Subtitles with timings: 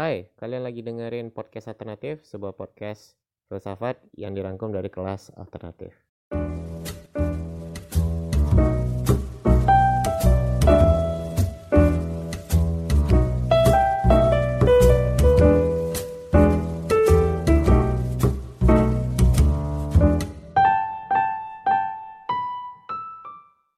[0.00, 3.20] Hai, kalian lagi dengerin podcast alternatif, sebuah podcast
[3.52, 5.92] filsafat yang dirangkum dari kelas alternatif.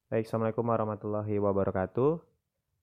[0.07, 2.23] Baik, Assalamualaikum warahmatullahi wabarakatuh.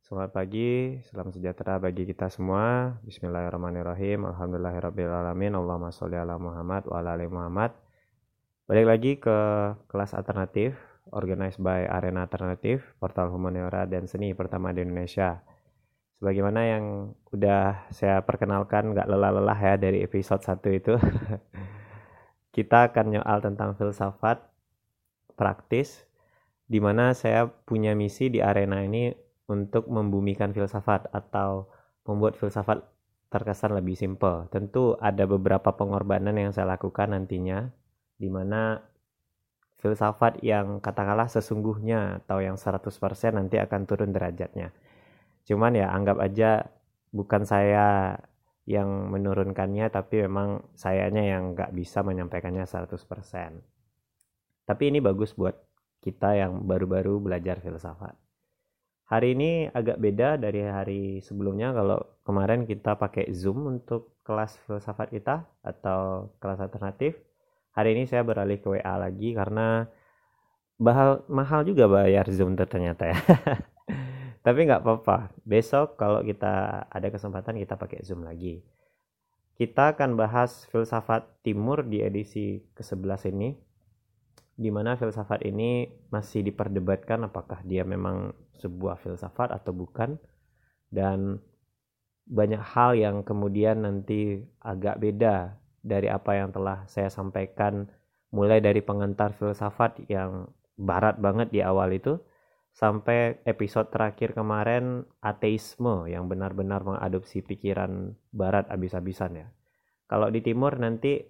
[0.10, 2.98] Selamat pagi, salam sejahtera bagi kita semua.
[3.06, 4.26] Bismillahirrahmanirrahim.
[4.26, 5.54] Alhamdulillahirrahmanirrahim.
[5.54, 7.78] Allahumma sholli ala Muhammad wa ala ali Muhammad.
[8.66, 9.38] Balik lagi ke
[9.86, 10.74] kelas alternatif,
[11.14, 15.46] organized by Arena Alternatif, portal humaniora dan seni pertama di Indonesia.
[16.18, 20.98] Sebagaimana yang udah saya perkenalkan gak lelah-lelah ya dari episode 1 itu.
[22.58, 24.42] kita akan nyoal tentang filsafat
[25.38, 26.02] praktis
[26.66, 31.66] di mana saya punya misi di arena ini untuk membumikan filsafat atau
[32.06, 32.86] membuat filsafat
[33.34, 34.46] terkesan lebih simpel.
[34.54, 37.70] Tentu ada beberapa pengorbanan yang saya lakukan nantinya
[38.22, 38.78] di mana
[39.82, 42.86] filsafat yang katakanlah sesungguhnya atau yang 100%
[43.34, 44.70] nanti akan turun derajatnya.
[45.50, 46.70] Cuman ya anggap aja
[47.10, 48.18] bukan saya
[48.70, 53.02] yang menurunkannya tapi memang sayanya yang nggak bisa menyampaikannya 100%.
[54.70, 55.58] Tapi ini bagus buat
[56.06, 58.29] kita yang baru-baru belajar filsafat.
[59.10, 65.10] Hari ini agak beda dari hari sebelumnya kalau kemarin kita pakai Zoom untuk kelas filsafat
[65.10, 67.18] kita atau kelas alternatif.
[67.74, 69.90] Hari ini saya beralih ke WA lagi karena
[70.78, 73.18] bahal, mahal juga bayar Zoom ternyata ya.
[74.46, 75.34] Tapi nggak apa-apa.
[75.42, 78.62] Besok kalau kita ada kesempatan kita pakai Zoom lagi.
[79.58, 83.58] Kita akan bahas filsafat timur di edisi ke-11 ini
[84.60, 90.20] di mana filsafat ini masih diperdebatkan apakah dia memang sebuah filsafat atau bukan
[90.92, 91.40] dan
[92.28, 97.88] banyak hal yang kemudian nanti agak beda dari apa yang telah saya sampaikan
[98.36, 102.20] mulai dari pengantar filsafat yang barat banget di awal itu
[102.76, 109.48] sampai episode terakhir kemarin ateisme yang benar-benar mengadopsi pikiran barat abis-abisan ya.
[110.06, 111.24] Kalau di timur nanti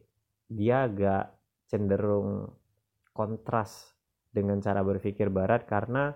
[0.50, 1.32] dia agak
[1.70, 2.59] cenderung
[3.14, 3.94] kontras
[4.30, 6.14] dengan cara berpikir barat karena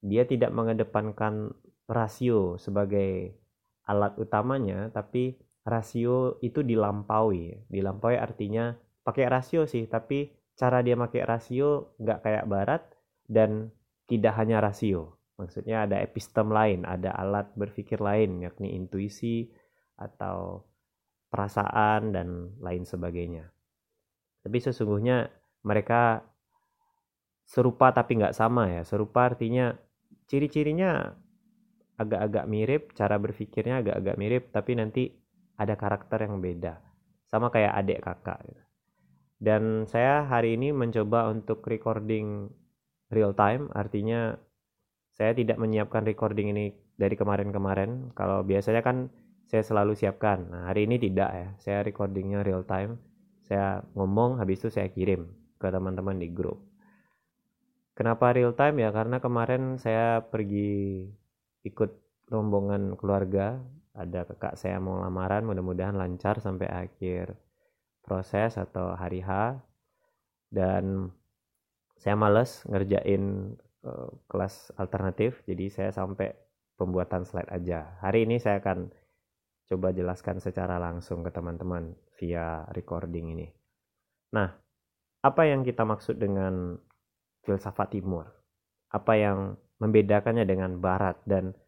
[0.00, 1.52] dia tidak mengedepankan
[1.84, 3.36] rasio sebagai
[3.84, 5.36] alat utamanya tapi
[5.66, 7.68] rasio itu dilampaui.
[7.68, 8.72] Dilampaui artinya
[9.04, 12.82] pakai rasio sih tapi cara dia pakai rasio nggak kayak barat
[13.28, 13.68] dan
[14.08, 15.20] tidak hanya rasio.
[15.36, 19.48] Maksudnya ada epistem lain ada alat berpikir lain yakni intuisi
[20.00, 20.64] atau
[21.28, 23.48] perasaan dan lain sebagainya.
[24.40, 25.28] Tapi sesungguhnya
[25.64, 26.24] mereka
[27.50, 28.86] serupa tapi nggak sama ya.
[28.86, 29.74] Serupa artinya
[30.30, 31.10] ciri-cirinya
[31.98, 35.10] agak-agak mirip, cara berpikirnya agak-agak mirip, tapi nanti
[35.58, 36.78] ada karakter yang beda.
[37.26, 38.38] Sama kayak adik kakak.
[38.46, 38.62] Gitu.
[39.42, 42.46] Dan saya hari ini mencoba untuk recording
[43.10, 44.38] real time, artinya
[45.10, 48.14] saya tidak menyiapkan recording ini dari kemarin-kemarin.
[48.14, 49.10] Kalau biasanya kan
[49.50, 50.46] saya selalu siapkan.
[50.46, 51.48] Nah, hari ini tidak ya.
[51.58, 53.02] Saya recordingnya real time.
[53.42, 55.26] Saya ngomong, habis itu saya kirim
[55.58, 56.69] ke teman-teman di grup.
[58.00, 58.96] Kenapa real time ya?
[58.96, 61.04] Karena kemarin saya pergi
[61.68, 61.92] ikut
[62.32, 63.60] rombongan keluarga.
[63.92, 67.36] Ada kakak saya mau lamaran, mudah-mudahan lancar sampai akhir
[68.00, 69.60] proses atau hari H.
[70.48, 71.12] Dan
[72.00, 73.52] saya males ngerjain
[73.84, 76.32] uh, kelas alternatif, jadi saya sampai
[76.80, 78.00] pembuatan slide aja.
[78.00, 78.88] Hari ini saya akan
[79.68, 83.52] coba jelaskan secara langsung ke teman-teman via recording ini.
[84.32, 84.48] Nah,
[85.20, 86.80] apa yang kita maksud dengan
[87.50, 88.30] filsafat timur?
[88.94, 91.58] Apa yang membedakannya dengan barat dan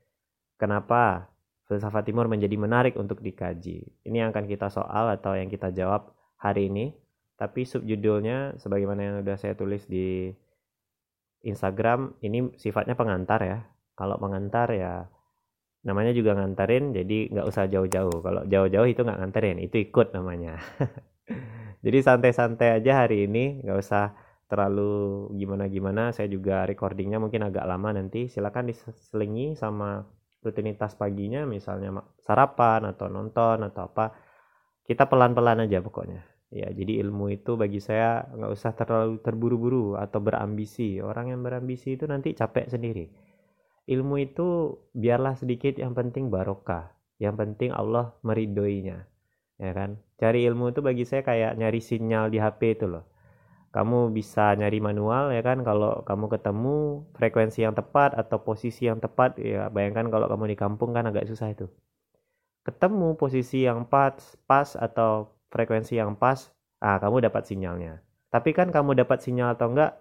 [0.63, 1.27] kenapa
[1.67, 3.83] filsafat timur menjadi menarik untuk dikaji?
[4.07, 6.95] Ini yang akan kita soal atau yang kita jawab hari ini.
[7.35, 10.31] Tapi subjudulnya sebagaimana yang sudah saya tulis di
[11.43, 13.59] Instagram ini sifatnya pengantar ya.
[13.99, 15.11] Kalau pengantar ya
[15.83, 20.63] namanya juga nganterin jadi nggak usah jauh-jauh kalau jauh-jauh itu nggak nganterin itu ikut namanya
[21.85, 24.15] jadi santai-santai aja hari ini nggak usah
[24.53, 28.29] terlalu gimana-gimana saya juga recordingnya mungkin agak lama nanti.
[28.29, 30.05] Silakan diselingi sama
[30.45, 34.13] rutinitas paginya misalnya sarapan atau nonton atau apa.
[34.85, 36.21] Kita pelan-pelan aja pokoknya.
[36.53, 41.01] Ya jadi ilmu itu bagi saya nggak usah terlalu terburu-buru atau berambisi.
[41.01, 43.09] Orang yang berambisi itu nanti capek sendiri.
[43.89, 46.93] Ilmu itu biarlah sedikit yang penting barokah.
[47.17, 49.01] Yang penting Allah meridoinya.
[49.57, 49.97] Ya kan?
[50.21, 53.09] Cari ilmu itu bagi saya kayak nyari sinyal di HP itu loh
[53.73, 55.65] kamu bisa nyari manual ya kan?
[55.65, 60.57] Kalau kamu ketemu frekuensi yang tepat atau posisi yang tepat ya bayangkan kalau kamu di
[60.61, 61.67] kampung kan agak susah itu.
[62.69, 64.15] Ketemu posisi yang pas
[64.45, 66.53] pas atau frekuensi yang pas
[66.85, 68.05] ah kamu dapat sinyalnya.
[68.29, 69.97] Tapi kan kamu dapat sinyal atau enggak?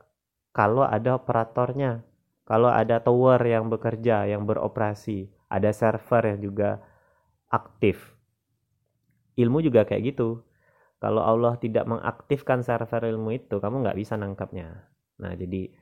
[0.51, 2.03] Kalau ada operatornya
[2.43, 6.83] kalau ada tower yang bekerja yang beroperasi ada server yang juga
[7.47, 8.19] aktif.
[9.39, 10.43] Ilmu juga kayak gitu
[11.01, 14.85] kalau Allah tidak mengaktifkan server ilmu itu kamu nggak bisa nangkapnya
[15.17, 15.73] nah jadi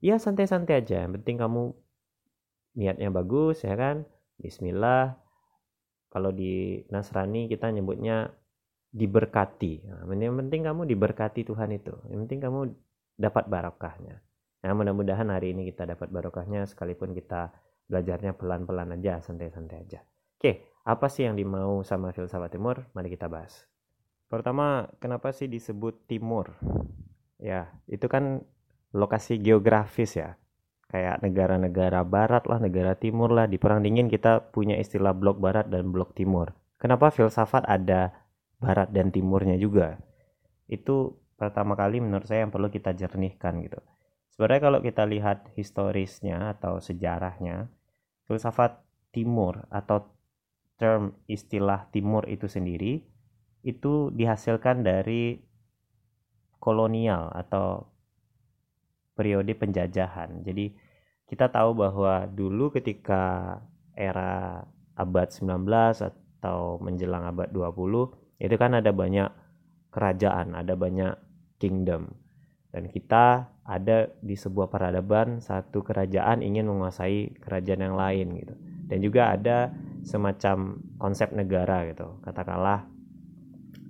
[0.00, 1.76] ya santai-santai aja yang penting kamu
[2.74, 4.08] niatnya bagus ya kan
[4.40, 5.14] Bismillah
[6.12, 8.28] kalau di Nasrani kita nyebutnya
[8.92, 9.88] diberkati.
[9.88, 11.96] Nah, yang penting kamu diberkati Tuhan itu.
[12.12, 12.60] Yang penting kamu
[13.16, 14.20] dapat barokahnya.
[14.62, 17.50] Nah, mudah-mudahan hari ini kita dapat barokahnya sekalipun kita
[17.88, 20.04] belajarnya pelan-pelan aja, santai-santai aja.
[20.36, 22.84] Oke, apa sih yang dimau sama filsafat timur?
[22.92, 23.71] Mari kita bahas.
[24.32, 26.56] Pertama, kenapa sih disebut timur?
[27.36, 28.40] Ya, itu kan
[28.96, 30.40] lokasi geografis ya
[30.88, 33.44] kayak negara-negara barat lah, negara timur lah.
[33.44, 36.56] Di perang dingin kita punya istilah blok barat dan blok timur.
[36.80, 38.12] Kenapa filsafat ada
[38.56, 40.00] barat dan timurnya juga?
[40.64, 43.80] Itu pertama kali menurut saya yang perlu kita jernihkan gitu.
[44.32, 47.68] Sebenarnya kalau kita lihat historisnya atau sejarahnya,
[48.24, 48.80] filsafat
[49.12, 50.08] timur atau
[50.80, 53.11] term istilah timur itu sendiri
[53.62, 55.38] itu dihasilkan dari
[56.62, 57.86] kolonial atau
[59.18, 60.42] periode penjajahan.
[60.46, 60.74] Jadi
[61.26, 63.56] kita tahu bahwa dulu ketika
[63.96, 64.62] era
[64.94, 65.66] abad 19
[66.02, 69.30] atau menjelang abad 20 itu kan ada banyak
[69.94, 71.14] kerajaan, ada banyak
[71.62, 72.10] kingdom.
[72.72, 78.54] Dan kita ada di sebuah peradaban satu kerajaan ingin menguasai kerajaan yang lain gitu.
[78.90, 79.70] Dan juga ada
[80.02, 82.18] semacam konsep negara gitu.
[82.26, 82.91] Katakanlah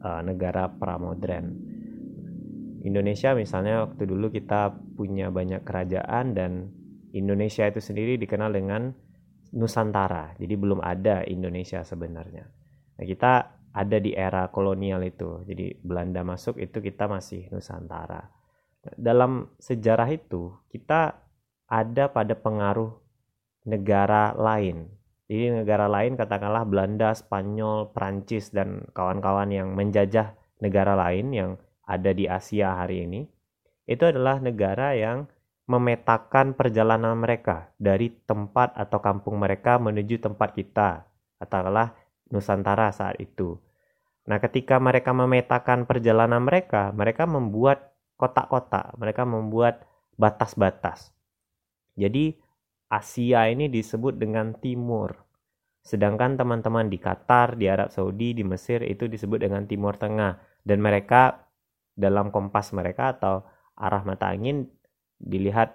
[0.02, 1.54] uh, negara pramodern.
[2.82, 6.75] Indonesia misalnya waktu dulu kita punya banyak kerajaan dan
[7.14, 8.90] Indonesia itu sendiri dikenal dengan
[9.54, 10.34] Nusantara.
[10.40, 12.49] Jadi belum ada Indonesia sebenarnya.
[12.99, 13.32] Nah, kita
[13.72, 15.44] ada di era kolonial itu.
[15.44, 18.20] Jadi Belanda masuk itu kita masih Nusantara.
[18.98, 21.22] Dalam sejarah itu kita
[21.70, 22.90] ada pada pengaruh
[23.64, 24.90] negara lain.
[25.32, 31.50] Jadi negara lain katakanlah Belanda, Spanyol, Prancis dan kawan-kawan yang menjajah negara lain yang
[31.88, 33.25] ada di Asia hari ini.
[33.88, 35.25] Itu adalah negara yang
[35.64, 41.08] memetakan perjalanan mereka dari tempat atau kampung mereka menuju tempat kita,
[41.40, 41.96] katakanlah
[42.29, 43.56] Nusantara saat itu.
[44.29, 49.88] Nah, ketika mereka memetakan perjalanan mereka, mereka membuat kotak-kotak, mereka membuat
[50.20, 51.08] batas-batas.
[51.96, 52.37] Jadi,
[52.93, 55.21] Asia ini disebut dengan timur.
[55.82, 60.38] Sedangkan teman-teman di Qatar, di Arab Saudi, di Mesir itu disebut dengan Timur Tengah.
[60.62, 61.50] Dan mereka
[61.99, 63.43] dalam kompas mereka atau
[63.75, 64.70] arah mata angin
[65.19, 65.75] dilihat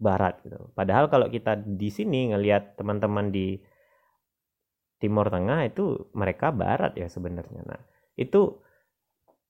[0.00, 0.72] barat gitu.
[0.74, 3.60] Padahal kalau kita di sini ngelihat teman-teman di
[5.00, 7.64] Timur Tengah itu mereka barat ya sebenarnya.
[7.64, 7.80] Nah,
[8.20, 8.60] itu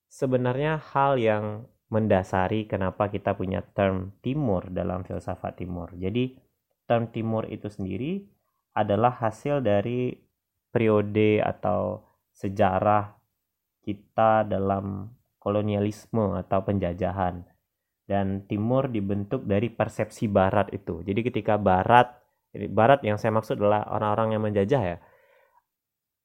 [0.06, 5.91] sebenarnya hal yang mendasari kenapa kita punya term timur dalam filsafat timur.
[5.99, 6.38] Jadi
[6.87, 8.23] term timur itu sendiri
[8.75, 10.14] adalah hasil dari
[10.70, 13.11] periode atau sejarah
[13.82, 17.43] kita dalam kolonialisme atau penjajahan
[18.11, 21.02] dan timur dibentuk dari persepsi barat itu.
[21.06, 22.11] Jadi ketika barat,
[22.75, 24.96] barat yang saya maksud adalah orang-orang yang menjajah ya,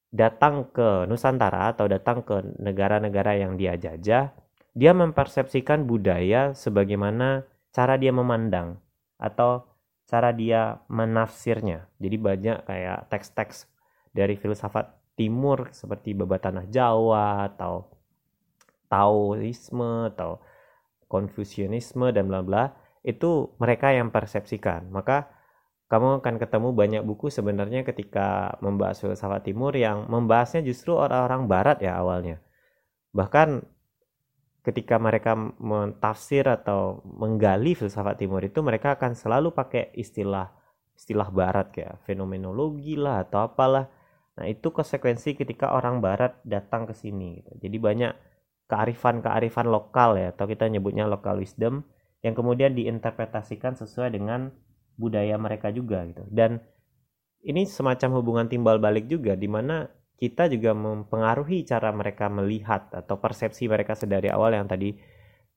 [0.09, 4.33] datang ke Nusantara atau datang ke negara-negara yang dia jajah,
[4.75, 8.81] dia mempersepsikan budaya sebagaimana cara dia memandang
[9.21, 9.63] atau
[10.05, 11.89] cara dia menafsirnya.
[11.97, 13.65] Jadi banyak kayak teks-teks
[14.13, 17.89] dari filsafat timur seperti babat tanah Jawa atau
[18.85, 20.39] Taoisme atau
[21.05, 22.63] Konfusianisme dan bla bla
[23.05, 24.89] itu mereka yang persepsikan.
[24.89, 25.29] Maka
[25.85, 31.77] kamu akan ketemu banyak buku sebenarnya ketika membahas filsafat timur yang membahasnya justru orang-orang barat
[31.77, 32.41] ya awalnya.
[33.13, 33.74] Bahkan
[34.65, 40.49] ketika mereka mentafsir atau menggali filsafat timur itu mereka akan selalu pakai istilah
[40.97, 43.85] istilah barat kayak fenomenologi lah atau apalah.
[44.35, 47.51] Nah, itu konsekuensi ketika orang barat datang ke sini gitu.
[47.67, 48.13] Jadi banyak
[48.65, 51.85] kearifan-kearifan lokal ya atau kita nyebutnya local wisdom
[52.25, 54.49] yang kemudian diinterpretasikan sesuai dengan
[54.97, 56.25] budaya mereka juga gitu.
[56.25, 56.57] Dan
[57.45, 63.19] ini semacam hubungan timbal balik juga di mana kita juga mempengaruhi cara mereka melihat atau
[63.19, 64.95] persepsi mereka sedari awal yang tadi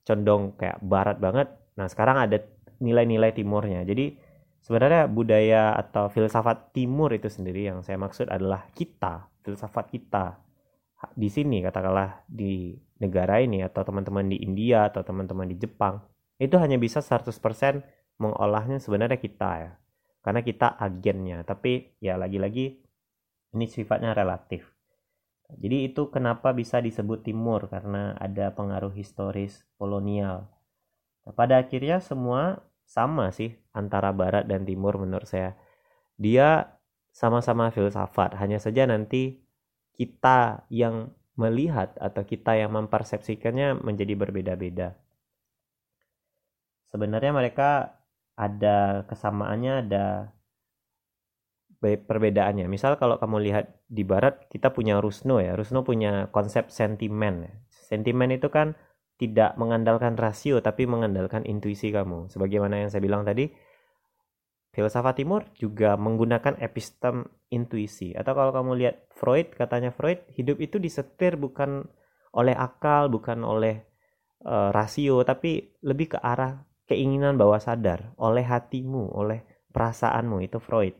[0.02, 1.48] condong kayak barat banget.
[1.78, 2.42] Nah, sekarang ada
[2.82, 3.86] nilai-nilai timurnya.
[3.86, 4.18] Jadi
[4.62, 10.48] sebenarnya budaya atau filsafat timur itu sendiri yang saya maksud adalah kita, filsafat kita
[11.14, 16.02] di sini katakanlah di negara ini atau teman-teman di India atau teman-teman di Jepang
[16.42, 17.30] itu hanya bisa 100%
[18.18, 19.72] mengolahnya sebenarnya kita ya
[20.26, 22.82] karena kita agennya tapi ya lagi-lagi
[23.56, 24.68] Ini sifatnya relatif.
[25.48, 30.44] Jadi itu kenapa bisa disebut timur karena ada pengaruh historis kolonial.
[31.24, 35.56] Nah, pada akhirnya semua sama sih antara barat dan timur menurut saya.
[36.20, 36.76] Dia
[37.12, 39.40] sama-sama filsafat, hanya saja nanti
[39.96, 44.98] kita yang melihat atau kita yang mempersepsikannya menjadi berbeda-beda.
[46.90, 47.98] Sebenarnya mereka
[48.38, 50.06] ada kesamaannya, ada
[51.78, 52.66] perbedaannya.
[52.66, 55.54] Misal kalau kamu lihat di barat kita punya Rusno ya.
[55.54, 57.46] Rusno punya konsep sentimen.
[57.46, 57.52] Ya.
[57.70, 58.74] Sentimen itu kan
[59.18, 62.30] tidak mengandalkan rasio tapi mengandalkan intuisi kamu.
[62.30, 63.50] Sebagaimana yang saya bilang tadi,
[64.74, 68.14] filsafat timur juga menggunakan epistem intuisi.
[68.14, 71.86] Atau kalau kamu lihat Freud, katanya Freud, hidup itu disetir bukan
[72.30, 73.82] oleh akal, bukan oleh
[74.46, 79.42] uh, rasio, tapi lebih ke arah keinginan bawah sadar, oleh hatimu, oleh
[79.74, 80.94] perasaanmu, itu Freud.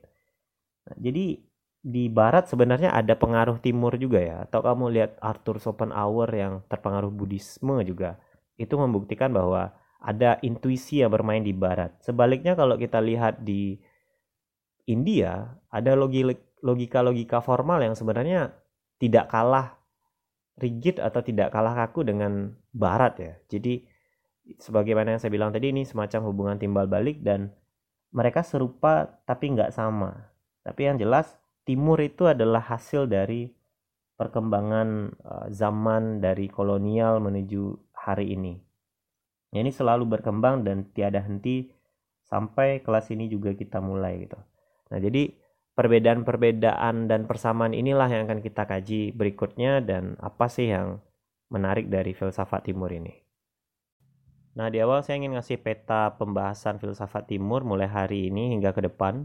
[0.96, 1.44] Jadi
[1.78, 4.36] di barat sebenarnya ada pengaruh timur juga ya.
[4.48, 8.16] Atau kamu lihat Arthur Schopenhauer yang terpengaruh Buddhisme juga.
[8.56, 11.94] Itu membuktikan bahwa ada intuisi yang bermain di barat.
[12.00, 13.78] Sebaliknya kalau kita lihat di
[14.88, 15.92] India, ada
[16.62, 18.56] logika-logika formal yang sebenarnya
[18.96, 19.78] tidak kalah
[20.58, 23.32] rigid atau tidak kalah kaku dengan barat ya.
[23.46, 23.86] Jadi
[24.58, 27.52] sebagaimana yang saya bilang tadi ini semacam hubungan timbal balik dan
[28.10, 30.32] mereka serupa tapi nggak sama.
[30.62, 31.38] Tapi yang jelas
[31.68, 33.52] timur itu adalah hasil dari
[34.18, 34.88] perkembangan
[35.22, 38.58] uh, zaman dari kolonial menuju hari ini.
[39.54, 41.70] Ya, ini selalu berkembang dan tiada henti
[42.26, 44.36] sampai kelas ini juga kita mulai gitu.
[44.92, 45.32] Nah, jadi
[45.78, 51.00] perbedaan-perbedaan dan persamaan inilah yang akan kita kaji berikutnya dan apa sih yang
[51.48, 53.14] menarik dari filsafat timur ini.
[54.58, 58.90] Nah, di awal saya ingin ngasih peta pembahasan filsafat timur mulai hari ini hingga ke
[58.90, 59.24] depan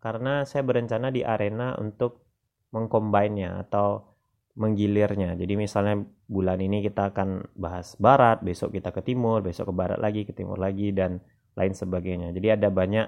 [0.00, 2.24] karena saya berencana di arena untuk
[2.72, 4.10] mengcombine-nya atau
[4.56, 5.38] menggilirnya.
[5.38, 9.98] Jadi misalnya bulan ini kita akan bahas barat, besok kita ke timur, besok ke barat
[10.00, 11.22] lagi, ke timur lagi dan
[11.54, 12.34] lain sebagainya.
[12.34, 13.06] Jadi ada banyak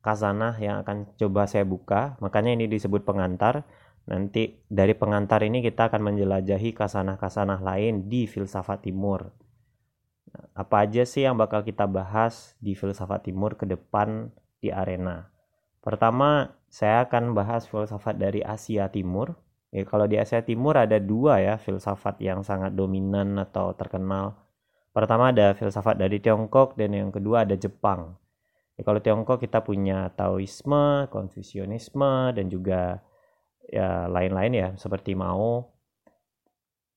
[0.00, 2.16] kazanah yang akan coba saya buka.
[2.24, 3.64] Makanya ini disebut pengantar.
[4.08, 9.30] Nanti dari pengantar ini kita akan menjelajahi kasanah-kasanah lain di filsafat timur.
[10.56, 15.30] Apa aja sih yang bakal kita bahas di filsafat timur ke depan di arena?
[15.80, 19.32] Pertama, saya akan bahas filsafat dari Asia Timur.
[19.72, 24.36] Ya, kalau di Asia Timur ada dua ya filsafat yang sangat dominan atau terkenal.
[24.90, 28.18] Pertama ada filsafat dari Tiongkok dan yang kedua ada Jepang.
[28.76, 33.00] Ya, kalau Tiongkok kita punya Taoisme, Konfusianisme dan juga
[33.70, 35.70] ya lain-lain ya seperti Mao.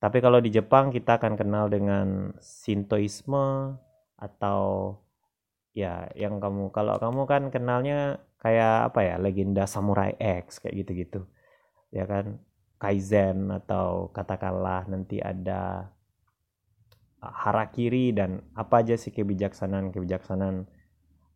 [0.03, 3.79] Tapi kalau di Jepang kita akan kenal dengan Shintoisme
[4.19, 4.95] atau
[5.71, 11.23] ya yang kamu kalau kamu kan kenalnya kayak apa ya legenda Samurai X kayak gitu-gitu.
[11.95, 12.43] Ya kan?
[12.75, 15.88] Kaizen atau katakanlah nanti ada
[17.23, 20.67] uh, harakiri dan apa aja sih kebijaksanaan kebijaksanaan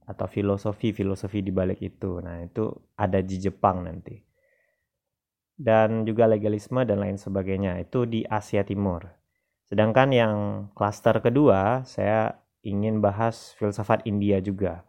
[0.04, 2.20] atau filosofi filosofi di balik itu.
[2.20, 2.68] Nah itu
[3.00, 4.20] ada di Jepang nanti.
[5.56, 9.08] Dan juga legalisme dan lain sebagainya itu di Asia Timur.
[9.72, 10.36] Sedangkan yang
[10.76, 14.87] klaster kedua saya ingin bahas filsafat India juga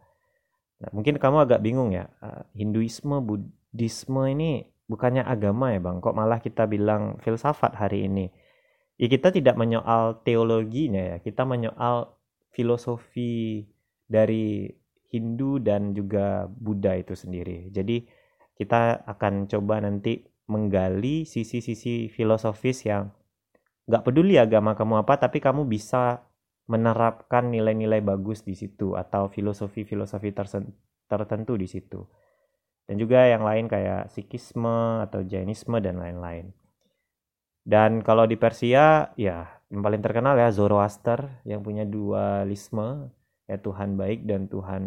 [0.79, 6.15] Nah, mungkin kamu agak bingung ya, uh, Hinduisme, Buddhisme ini bukannya agama ya bang, kok
[6.15, 8.31] malah kita bilang filsafat hari ini?
[8.99, 12.15] Ya kita tidak menyoal teologinya ya, kita menyoal
[12.55, 13.67] filosofi
[14.07, 14.71] dari
[15.11, 17.71] Hindu dan juga Buddha itu sendiri.
[17.71, 18.07] Jadi
[18.55, 23.13] kita akan coba nanti menggali sisi-sisi filosofis yang
[23.89, 26.28] nggak peduli agama kamu apa, tapi kamu bisa
[26.69, 30.29] menerapkan nilai-nilai bagus di situ atau filosofi-filosofi
[31.09, 32.05] tertentu di situ.
[32.85, 36.53] Dan juga yang lain kayak Sikisme atau Jainisme dan lain-lain.
[37.65, 43.13] Dan kalau di Persia ya yang paling terkenal ya Zoroaster yang punya dualisme
[43.45, 44.83] ya Tuhan baik dan Tuhan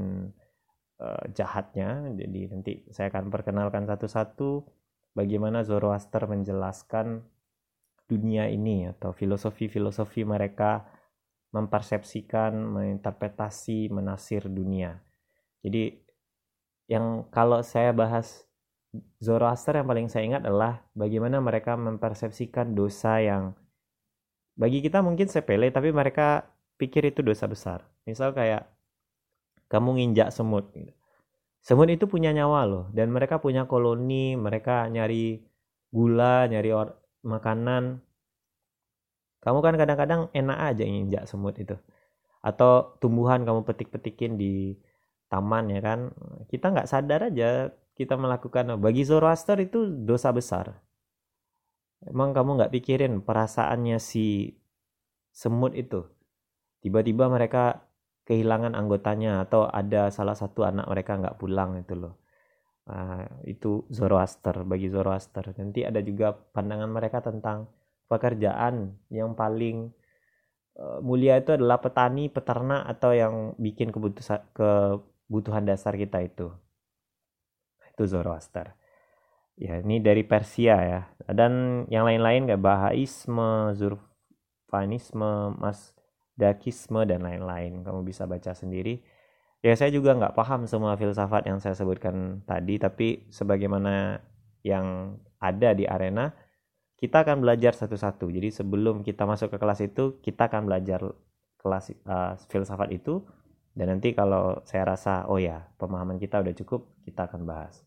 [0.99, 2.15] uh, jahatnya.
[2.15, 4.67] Jadi nanti saya akan perkenalkan satu-satu
[5.15, 7.23] bagaimana Zoroaster menjelaskan
[8.11, 10.83] dunia ini atau filosofi-filosofi mereka
[11.53, 14.99] mempersepsikan, menginterpretasi, menasir dunia.
[15.61, 15.95] Jadi
[16.89, 18.49] yang kalau saya bahas
[19.25, 23.57] Zoroaster yang paling saya ingat adalah bagaimana mereka mempersepsikan dosa yang
[24.53, 26.45] bagi kita mungkin sepele tapi mereka
[26.77, 27.89] pikir itu dosa besar.
[28.05, 28.69] Misal kayak
[29.73, 30.69] kamu nginjak semut.
[30.77, 30.93] Gitu.
[31.65, 35.41] Semut itu punya nyawa loh dan mereka punya koloni, mereka nyari
[35.89, 36.75] gula, nyari
[37.25, 38.03] makanan
[39.43, 41.75] kamu kan kadang-kadang enak aja nginjak semut itu.
[42.43, 44.79] Atau tumbuhan kamu petik-petikin di
[45.27, 46.15] taman ya kan.
[46.47, 50.79] Kita nggak sadar aja kita melakukan bagi Zoroaster itu dosa besar.
[52.07, 54.55] Emang kamu nggak pikirin perasaannya si
[55.35, 56.07] semut itu?
[56.83, 57.87] Tiba-tiba mereka
[58.27, 62.19] kehilangan anggotanya atau ada salah satu anak mereka nggak pulang itu loh.
[62.83, 65.55] Uh, itu Zoroaster bagi Zoroaster.
[65.55, 67.71] Nanti ada juga pandangan mereka tentang
[68.13, 69.89] pekerjaan yang paling
[70.77, 76.53] uh, mulia itu adalah petani peternak atau yang bikin kebutuhan kebutuhan dasar kita itu.
[77.89, 78.77] Itu Zoroaster.
[79.57, 81.01] Ya ini dari Persia ya.
[81.29, 87.85] Dan yang lain-lain kayak Bahaisme Zurfanisme Masdakisme dan lain-lain.
[87.85, 89.01] Kamu bisa baca sendiri.
[89.63, 94.19] Ya saya juga nggak paham semua filsafat yang saya sebutkan tadi tapi sebagaimana
[94.67, 96.35] yang ada di arena
[97.03, 101.03] kita akan belajar satu-satu jadi sebelum kita masuk ke kelas itu kita akan belajar
[101.59, 103.27] kelas uh, filsafat itu
[103.75, 107.83] dan nanti kalau saya rasa oh ya pemahaman kita udah cukup kita akan bahas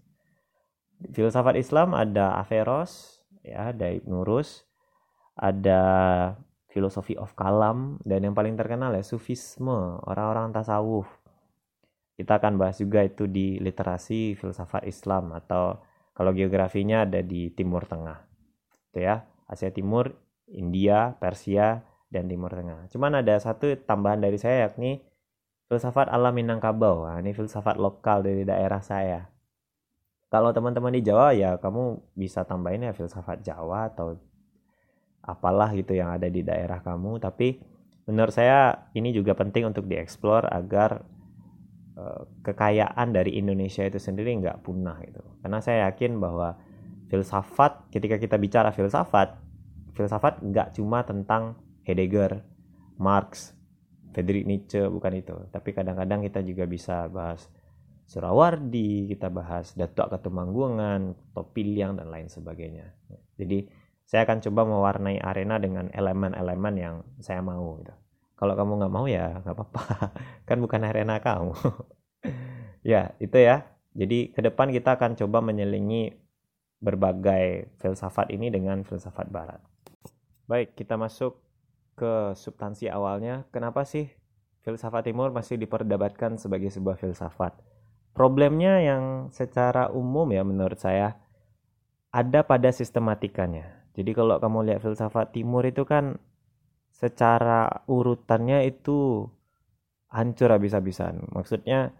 [1.12, 4.24] filsafat Islam ada Averroes, ya, ada Ibn
[5.36, 5.81] ada
[6.72, 11.07] filosofi of kalam dan yang paling terkenal ya sufisme, orang-orang tasawuf.
[12.15, 15.84] Kita akan bahas juga itu di literasi filsafat Islam atau
[16.15, 18.25] kalau geografinya ada di Timur Tengah.
[18.95, 20.15] Itu ya, Asia Timur,
[20.47, 22.87] India, Persia, dan Timur Tengah.
[22.87, 25.03] Cuman ada satu tambahan dari saya yakni
[25.67, 27.03] filsafat alam Minangkabau.
[27.03, 29.35] Nah, ini filsafat lokal dari daerah saya
[30.35, 34.19] kalau teman-teman di Jawa ya kamu bisa tambahin ya filsafat Jawa atau
[35.23, 37.63] apalah gitu yang ada di daerah kamu tapi
[38.03, 41.07] menurut saya ini juga penting untuk dieksplor agar
[41.95, 46.59] uh, kekayaan dari Indonesia itu sendiri nggak punah gitu karena saya yakin bahwa
[47.12, 49.38] filsafat ketika kita bicara filsafat
[49.93, 52.41] filsafat nggak cuma tentang Heidegger
[52.97, 53.53] Marx
[54.15, 57.47] Friedrich Nietzsche bukan itu tapi kadang-kadang kita juga bisa bahas
[58.05, 62.93] Surawardi, kita bahas Datuk Ketumanggungan, Topiliang dan lain sebagainya.
[63.33, 63.65] Jadi
[64.05, 67.81] saya akan coba mewarnai arena dengan elemen-elemen yang saya mau.
[67.81, 67.93] Gitu.
[68.38, 69.83] Kalau kamu nggak mau ya nggak apa-apa,
[70.48, 71.57] kan bukan arena kamu.
[72.94, 73.65] ya itu ya.
[73.98, 76.13] Jadi ke depan kita akan coba menyelingi
[76.79, 79.61] berbagai filsafat ini dengan filsafat Barat.
[80.46, 81.42] Baik, kita masuk
[81.96, 83.48] ke substansi awalnya.
[83.50, 84.11] Kenapa sih
[84.61, 87.55] filsafat Timur masih diperdebatkan sebagai sebuah filsafat?
[88.16, 89.03] Problemnya yang
[89.35, 91.20] secara umum ya menurut saya
[92.16, 93.92] ada pada sistematikanya.
[93.92, 96.16] Jadi kalau kamu lihat filsafat timur itu kan
[96.96, 99.27] secara urutannya itu
[100.07, 101.27] hancur habis-habisan.
[101.35, 101.92] Maksudnya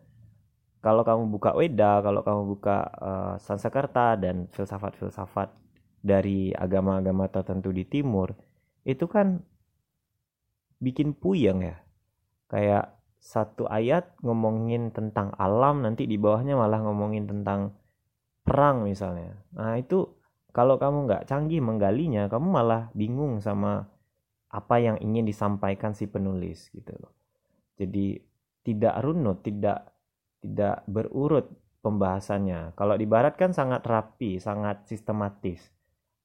[0.86, 5.50] kalau kamu buka Weda, kalau kamu buka uh, Sansekerta dan filsafat-filsafat
[6.06, 8.38] dari agama-agama tertentu di timur,
[8.86, 9.42] itu kan
[10.78, 11.82] bikin puyeng ya.
[12.46, 12.96] Kayak
[13.26, 17.74] satu ayat ngomongin tentang alam nanti di bawahnya malah ngomongin tentang
[18.46, 20.06] perang misalnya nah itu
[20.54, 23.90] kalau kamu nggak canggih menggalinya kamu malah bingung sama
[24.54, 27.18] apa yang ingin disampaikan si penulis gitu loh
[27.82, 28.22] jadi
[28.62, 29.95] tidak runut tidak
[30.46, 31.50] tidak berurut
[31.82, 35.74] pembahasannya kalau di barat kan sangat rapi sangat sistematis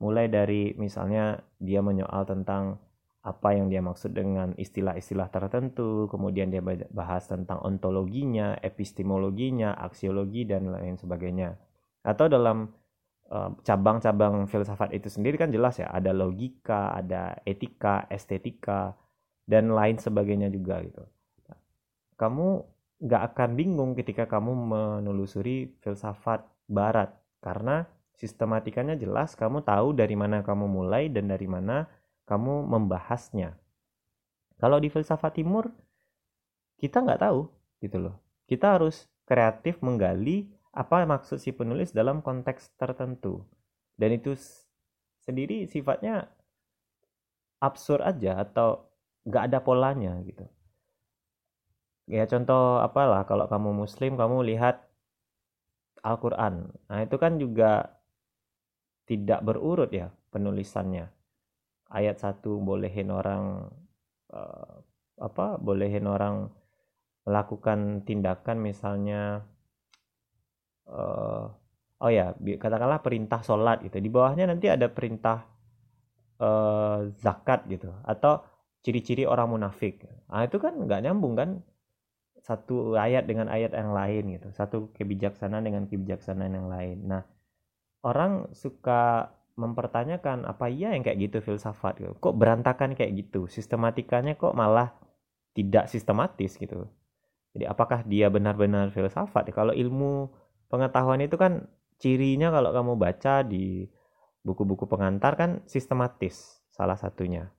[0.01, 2.81] mulai dari misalnya dia menyoal tentang
[3.21, 10.73] apa yang dia maksud dengan istilah-istilah tertentu, kemudian dia bahas tentang ontologinya, epistemologinya, aksiologi dan
[10.73, 11.53] lain sebagainya.
[12.01, 12.73] Atau dalam
[13.29, 18.97] eh, cabang-cabang uh, filsafat itu sendiri kan jelas ya, ada logika, ada etika, estetika
[19.45, 21.05] dan lain sebagainya juga gitu.
[22.17, 22.49] Kamu
[23.01, 27.89] nggak akan bingung ketika kamu menelusuri filsafat barat karena
[28.21, 31.89] sistematikanya jelas, kamu tahu dari mana kamu mulai dan dari mana
[32.29, 33.57] kamu membahasnya.
[34.61, 35.73] Kalau di filsafat timur,
[36.77, 37.49] kita nggak tahu
[37.81, 38.21] gitu loh.
[38.45, 43.41] Kita harus kreatif menggali apa maksud si penulis dalam konteks tertentu.
[43.97, 44.37] Dan itu
[45.25, 46.29] sendiri sifatnya
[47.65, 48.85] absurd aja atau
[49.25, 50.45] nggak ada polanya gitu.
[52.09, 54.91] Ya contoh apalah kalau kamu muslim kamu lihat
[56.01, 56.73] Al-Quran.
[56.89, 58.01] Nah itu kan juga
[59.05, 61.11] tidak berurut ya penulisannya.
[61.91, 63.69] Ayat satu bolehin orang
[64.33, 64.75] uh,
[65.21, 66.49] apa bolehin orang
[67.29, 69.45] melakukan tindakan misalnya
[70.89, 71.51] uh,
[72.01, 74.01] oh ya katakanlah perintah sholat gitu.
[74.01, 75.45] Di bawahnya nanti ada perintah
[76.41, 77.93] uh, zakat gitu.
[78.07, 78.41] Atau
[78.81, 80.07] ciri-ciri orang munafik.
[80.33, 81.61] Nah itu kan nggak nyambung kan
[82.41, 84.49] satu ayat dengan ayat yang lain gitu.
[84.57, 86.99] Satu kebijaksanaan dengan kebijaksanaan yang lain.
[87.05, 87.23] Nah
[88.01, 92.01] orang suka mempertanyakan apa iya yang kayak gitu filsafat?
[92.01, 92.13] Gitu.
[92.17, 93.45] kok berantakan kayak gitu?
[93.45, 94.97] Sistematikanya kok malah
[95.53, 96.89] tidak sistematis gitu.
[97.53, 99.51] Jadi apakah dia benar-benar filsafat?
[99.53, 100.31] Kalau ilmu
[100.71, 101.67] pengetahuan itu kan
[102.01, 103.85] cirinya kalau kamu baca di
[104.41, 107.53] buku-buku pengantar kan sistematis salah satunya.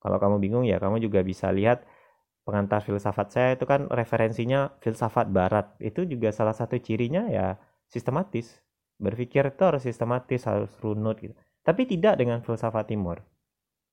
[0.00, 1.84] Kalau kamu bingung ya kamu juga bisa lihat
[2.44, 5.76] pengantar filsafat saya itu kan referensinya filsafat barat.
[5.78, 8.60] Itu juga salah satu cirinya ya sistematis.
[9.00, 11.32] Berpikir itu harus sistematis, harus runut gitu.
[11.64, 13.24] Tapi tidak dengan filsafat timur.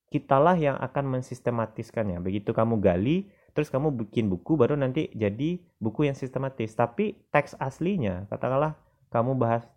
[0.08, 2.24] Kitalah yang akan mensistematiskannya.
[2.24, 6.72] Begitu kamu gali, terus kamu bikin buku baru nanti jadi buku yang sistematis.
[6.76, 8.80] Tapi teks aslinya, katakanlah
[9.12, 9.68] kamu bahas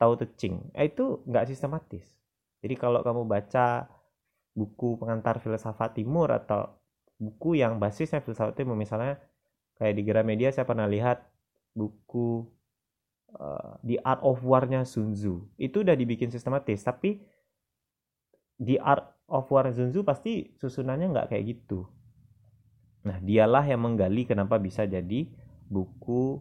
[0.00, 2.04] tahu tecing, eh, itu nggak sistematis.
[2.64, 3.88] Jadi kalau kamu baca
[4.56, 6.72] buku pengantar filsafat timur atau
[7.18, 9.22] buku yang basisnya filsafat timur misalnya
[9.78, 11.22] kayak di Gramedia saya pernah lihat
[11.74, 12.46] buku
[13.38, 15.58] uh, The Art of War-nya Sun Tzu.
[15.58, 17.22] Itu udah dibikin sistematis tapi
[18.58, 21.86] The Art of War Sun Tzu pasti susunannya nggak kayak gitu.
[23.04, 25.28] Nah dialah yang menggali kenapa bisa jadi
[25.68, 26.40] buku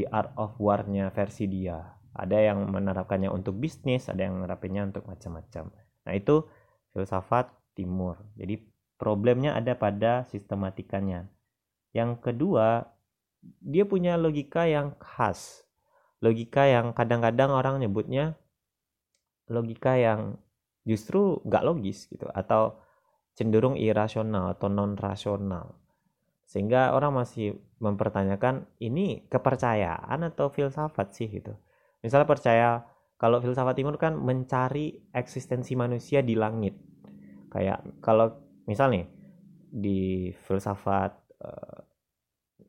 [0.00, 1.96] The Art of War-nya versi dia.
[2.10, 5.70] Ada yang menerapkannya untuk bisnis ada yang menerapkannya untuk macam-macam.
[6.08, 6.42] Nah itu
[6.90, 8.18] filsafat timur.
[8.34, 8.69] Jadi
[9.00, 11.32] problemnya ada pada sistematikanya.
[11.96, 12.92] Yang kedua,
[13.64, 15.64] dia punya logika yang khas.
[16.20, 18.36] Logika yang kadang-kadang orang nyebutnya
[19.50, 20.38] logika yang
[20.86, 22.78] justru nggak logis gitu atau
[23.34, 25.76] cenderung irasional atau non rasional
[26.46, 31.54] sehingga orang masih mempertanyakan ini kepercayaan atau filsafat sih gitu
[32.02, 32.68] misalnya percaya
[33.20, 36.74] kalau filsafat timur kan mencari eksistensi manusia di langit
[37.54, 39.06] kayak kalau misal nih
[39.70, 41.78] di filsafat uh,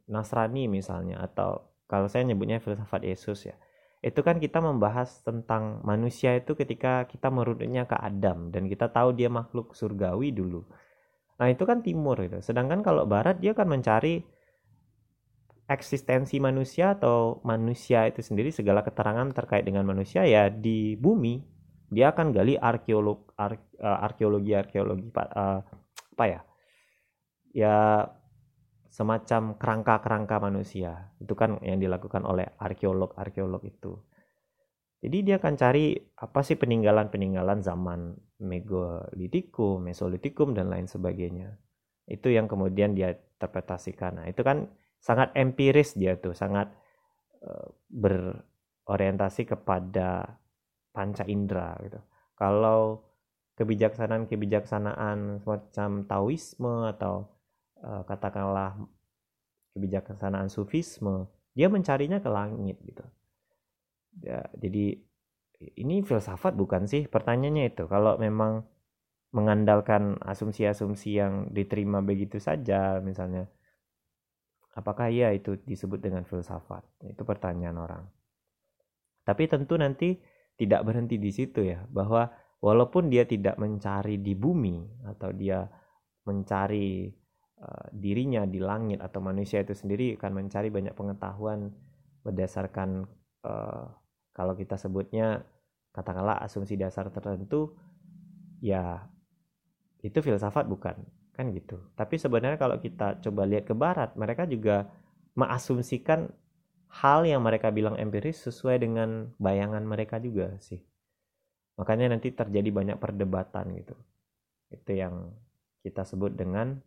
[0.09, 3.55] Nasrani misalnya atau kalau saya nyebutnya filsafat Yesus ya
[4.01, 9.13] itu kan kita membahas tentang manusia itu ketika kita merunutnya ke Adam dan kita tahu
[9.13, 10.65] dia makhluk surgawi dulu.
[11.37, 14.25] Nah itu kan timur itu sedangkan kalau barat dia kan mencari
[15.69, 21.45] eksistensi manusia atau manusia itu sendiri segala keterangan terkait dengan manusia ya di bumi.
[21.91, 25.61] Dia akan gali arkeolog ar, uh, arkeologi arkeologi uh,
[26.21, 26.41] apa ya
[27.57, 27.77] ya
[28.93, 33.97] semacam kerangka-kerangka manusia itu kan yang dilakukan oleh arkeolog arkeolog itu
[35.01, 41.57] jadi dia akan cari apa sih peninggalan-peninggalan zaman megalitikum, mesolitikum dan lain sebagainya.
[42.05, 44.21] Itu yang kemudian dia interpretasikan.
[44.21, 44.69] Nah, itu kan
[45.01, 46.69] sangat empiris dia tuh, sangat
[47.41, 50.37] uh, berorientasi kepada
[50.93, 51.97] panca indera gitu.
[52.37, 53.10] Kalau
[53.59, 57.29] kebijaksanaan-kebijaksanaan semacam Taoisme atau
[57.83, 58.79] uh, katakanlah
[59.75, 63.03] kebijaksanaan Sufisme, dia mencarinya ke langit gitu.
[64.23, 64.99] Ya, jadi
[65.77, 67.07] ini filsafat bukan sih?
[67.07, 67.87] Pertanyaannya itu.
[67.87, 68.67] Kalau memang
[69.31, 73.47] mengandalkan asumsi-asumsi yang diterima begitu saja misalnya
[74.75, 76.83] apakah ya itu disebut dengan filsafat?
[77.07, 78.03] Itu pertanyaan orang.
[79.23, 80.19] Tapi tentu nanti
[80.59, 82.27] tidak berhenti di situ ya bahwa
[82.61, 85.65] walaupun dia tidak mencari di bumi atau dia
[86.23, 87.09] mencari
[87.59, 91.73] uh, dirinya di langit atau manusia itu sendiri akan mencari banyak pengetahuan
[92.21, 93.09] berdasarkan
[93.43, 93.85] uh,
[94.31, 95.41] kalau kita sebutnya
[95.91, 97.73] katakanlah asumsi dasar tertentu
[98.61, 99.09] ya
[100.05, 100.95] itu filsafat bukan
[101.33, 104.87] kan gitu tapi sebenarnya kalau kita coba lihat ke barat mereka juga
[105.33, 106.29] mengasumsikan
[106.91, 110.83] hal yang mereka bilang empiris sesuai dengan bayangan mereka juga sih.
[111.81, 113.97] Makanya nanti terjadi banyak perdebatan gitu.
[114.69, 115.33] Itu yang
[115.81, 116.77] kita sebut dengan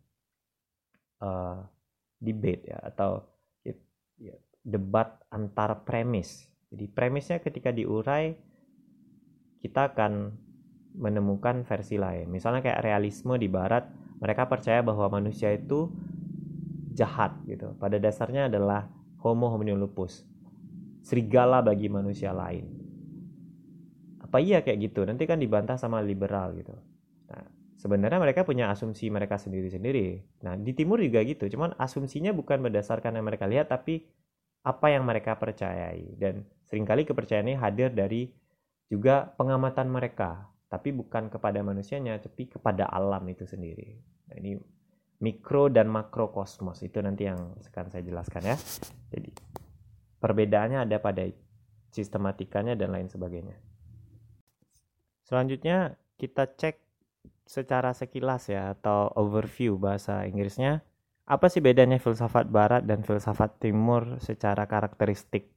[1.19, 1.59] uh,
[2.23, 3.19] debate ya atau
[4.15, 6.47] ya, debat antar premis.
[6.71, 8.39] Jadi premisnya ketika diurai
[9.59, 10.31] kita akan
[10.95, 12.31] menemukan versi lain.
[12.31, 13.83] Misalnya kayak realisme di barat,
[14.23, 15.91] mereka percaya bahwa manusia itu
[16.95, 17.75] jahat gitu.
[17.75, 18.87] Pada dasarnya adalah
[19.19, 20.23] Homo hominin lupus.
[21.03, 22.84] Serigala bagi manusia lain.
[24.35, 25.07] Apa iya kayak gitu?
[25.07, 26.75] Nanti kan dibantah sama liberal gitu.
[27.31, 27.47] Nah,
[27.79, 30.27] sebenarnya mereka punya asumsi mereka sendiri-sendiri.
[30.43, 31.47] Nah, di timur juga gitu.
[31.47, 34.03] Cuman asumsinya bukan berdasarkan yang mereka lihat, tapi
[34.67, 36.19] apa yang mereka percayai.
[36.19, 38.27] Dan sering kali kepercayaan ini hadir dari
[38.91, 40.51] juga pengamatan mereka.
[40.67, 43.95] Tapi bukan kepada manusianya, tapi kepada alam itu sendiri.
[44.27, 44.59] Nah, ini
[45.23, 48.59] mikro dan makro kosmos itu nanti yang sekarang saya jelaskan ya.
[49.15, 49.31] Jadi
[50.19, 51.23] perbedaannya ada pada
[51.95, 53.74] sistematikanya dan lain sebagainya.
[55.25, 56.77] Selanjutnya kita cek
[57.45, 60.85] secara sekilas ya atau overview bahasa Inggrisnya.
[61.25, 65.49] Apa sih bedanya filsafat barat dan filsafat timur secara karakteristik?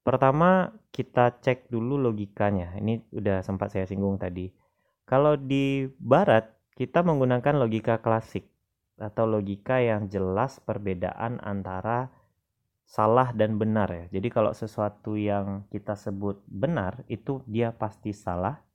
[0.00, 2.72] Pertama, kita cek dulu logikanya.
[2.80, 4.48] Ini udah sempat saya singgung tadi.
[5.04, 8.48] Kalau di barat, kita menggunakan logika klasik
[8.96, 12.08] atau logika yang jelas perbedaan antara
[12.86, 14.06] salah dan benar ya.
[14.08, 18.65] Jadi kalau sesuatu yang kita sebut benar itu dia pasti salah.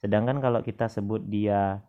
[0.00, 1.80] Sedangkan kalau kita sebut dia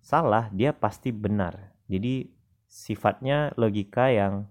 [0.00, 1.76] salah, dia pasti benar.
[1.90, 2.28] Jadi
[2.70, 4.46] sifatnya logika yang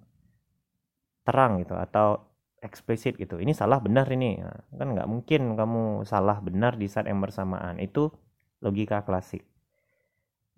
[1.24, 3.40] terang gitu atau eksplisit gitu.
[3.40, 4.40] Ini salah benar ini.
[4.44, 7.80] Nah, kan nggak mungkin kamu salah benar di saat yang bersamaan.
[7.80, 8.12] Itu
[8.60, 9.48] logika klasik.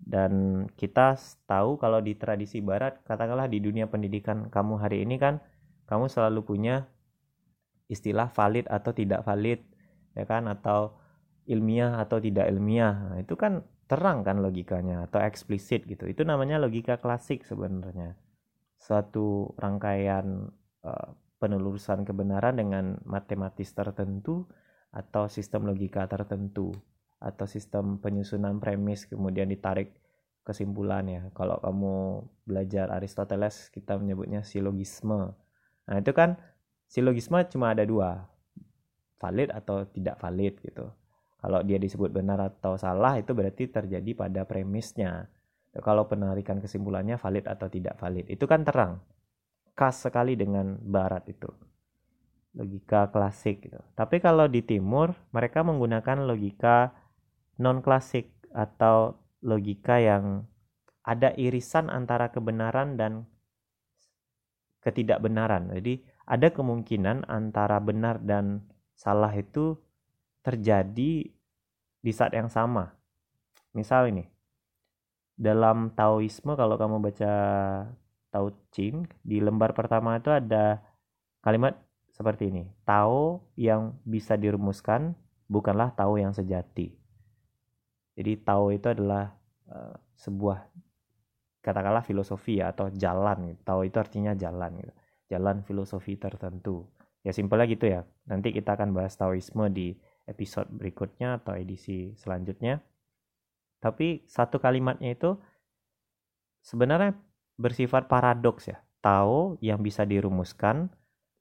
[0.02, 1.14] Dan kita
[1.46, 5.38] tahu kalau di tradisi barat, katakanlah di dunia pendidikan kamu hari ini kan
[5.86, 6.90] kamu selalu punya
[7.86, 9.60] istilah valid atau tidak valid
[10.16, 10.96] ya kan atau
[11.46, 13.14] ilmiah atau tidak ilmiah.
[13.14, 16.08] Nah, itu kan terang kan logikanya atau eksplisit gitu.
[16.08, 18.16] Itu namanya logika klasik sebenarnya.
[18.80, 20.48] Suatu rangkaian
[20.86, 21.08] uh,
[21.42, 24.46] penelurusan kebenaran dengan matematis tertentu
[24.94, 26.70] atau sistem logika tertentu
[27.22, 29.94] atau sistem penyusunan premis kemudian ditarik
[30.42, 31.94] kesimpulannya kalau kamu
[32.42, 35.34] belajar Aristoteles kita menyebutnya silogisme.
[35.86, 36.34] Nah itu kan
[36.90, 38.26] silogisme cuma ada dua,
[39.22, 40.90] valid atau tidak valid gitu.
[41.42, 45.26] Kalau dia disebut benar atau salah itu berarti terjadi pada premisnya.
[45.74, 49.02] Kalau penarikan kesimpulannya valid atau tidak valid, itu kan terang.
[49.74, 51.50] Khas sekali dengan barat itu.
[52.54, 53.80] Logika klasik gitu.
[53.98, 56.94] Tapi kalau di timur mereka menggunakan logika
[57.58, 60.46] non klasik atau logika yang
[61.02, 63.26] ada irisan antara kebenaran dan
[64.84, 65.74] ketidakbenaran.
[65.74, 68.62] Jadi ada kemungkinan antara benar dan
[68.94, 69.74] salah itu
[70.42, 71.30] terjadi
[72.02, 72.92] di saat yang sama.
[73.72, 74.26] Misal ini,
[75.38, 77.32] dalam Taoisme kalau kamu baca
[78.28, 80.82] Tao Ching, di lembar pertama itu ada
[81.40, 81.78] kalimat
[82.12, 82.68] seperti ini.
[82.84, 85.16] Tao yang bisa dirumuskan
[85.48, 86.92] bukanlah Tao yang sejati.
[88.12, 89.32] Jadi Tao itu adalah
[89.72, 90.68] uh, sebuah
[91.62, 93.60] katakanlah filosofi ya, atau jalan gitu.
[93.62, 94.92] tahu itu artinya jalan gitu
[95.30, 96.84] jalan filosofi tertentu
[97.22, 99.94] ya simpelnya gitu ya nanti kita akan bahas taoisme di
[100.26, 102.82] episode berikutnya atau edisi selanjutnya.
[103.82, 105.34] Tapi satu kalimatnya itu
[106.62, 107.18] sebenarnya
[107.58, 108.78] bersifat paradoks ya.
[109.02, 110.86] Tahu yang bisa dirumuskan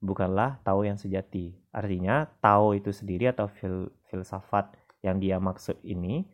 [0.01, 1.53] bukanlah tahu yang sejati.
[1.69, 4.73] Artinya tahu itu sendiri atau fil filsafat
[5.05, 6.25] yang dia maksud ini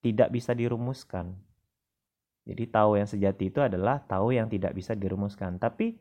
[0.00, 1.36] tidak bisa dirumuskan.
[2.48, 5.60] Jadi tahu yang sejati itu adalah tahu yang tidak bisa dirumuskan.
[5.60, 6.00] Tapi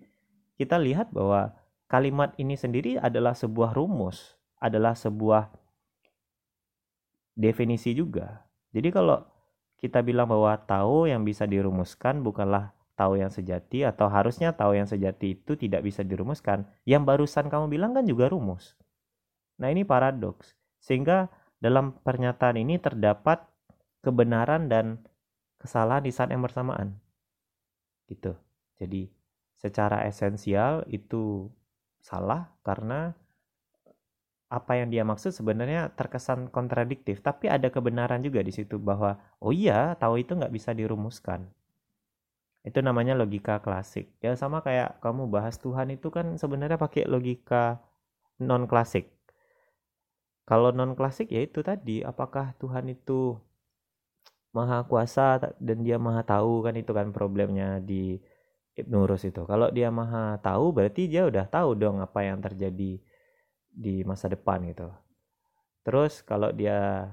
[0.55, 1.51] kita lihat bahwa
[1.91, 5.49] kalimat ini sendiri adalah sebuah rumus, adalah sebuah
[7.39, 8.43] definisi juga.
[8.75, 9.23] Jadi kalau
[9.79, 14.83] kita bilang bahwa tahu yang bisa dirumuskan bukanlah tahu yang sejati atau harusnya tahu yang
[14.83, 16.67] sejati itu tidak bisa dirumuskan.
[16.83, 18.75] Yang barusan kamu bilang kan juga rumus.
[19.55, 20.59] Nah, ini paradoks.
[20.83, 21.31] Sehingga
[21.63, 23.47] dalam pernyataan ini terdapat
[24.03, 24.99] kebenaran dan
[25.59, 26.99] kesalahan di saat yang bersamaan.
[28.07, 28.35] Gitu.
[28.79, 29.07] Jadi
[29.59, 31.47] secara esensial itu
[31.99, 33.15] salah karena
[34.49, 39.53] apa yang dia maksud sebenarnya terkesan kontradiktif, tapi ada kebenaran juga di situ bahwa oh
[39.53, 41.45] iya tahu itu nggak bisa dirumuskan.
[42.65, 44.09] Itu namanya logika klasik.
[44.25, 47.77] Ya sama kayak kamu bahas Tuhan itu kan sebenarnya pakai logika
[48.41, 49.13] non klasik.
[50.49, 53.37] Kalau non klasik ya itu tadi apakah Tuhan itu
[54.49, 58.17] maha kuasa dan dia maha tahu kan itu kan problemnya di
[58.81, 59.45] Ibnu Rus itu.
[59.45, 62.97] Kalau dia maha tahu berarti dia udah tahu dong apa yang terjadi
[63.79, 64.91] di masa depan gitu.
[65.87, 67.07] Terus kalau dia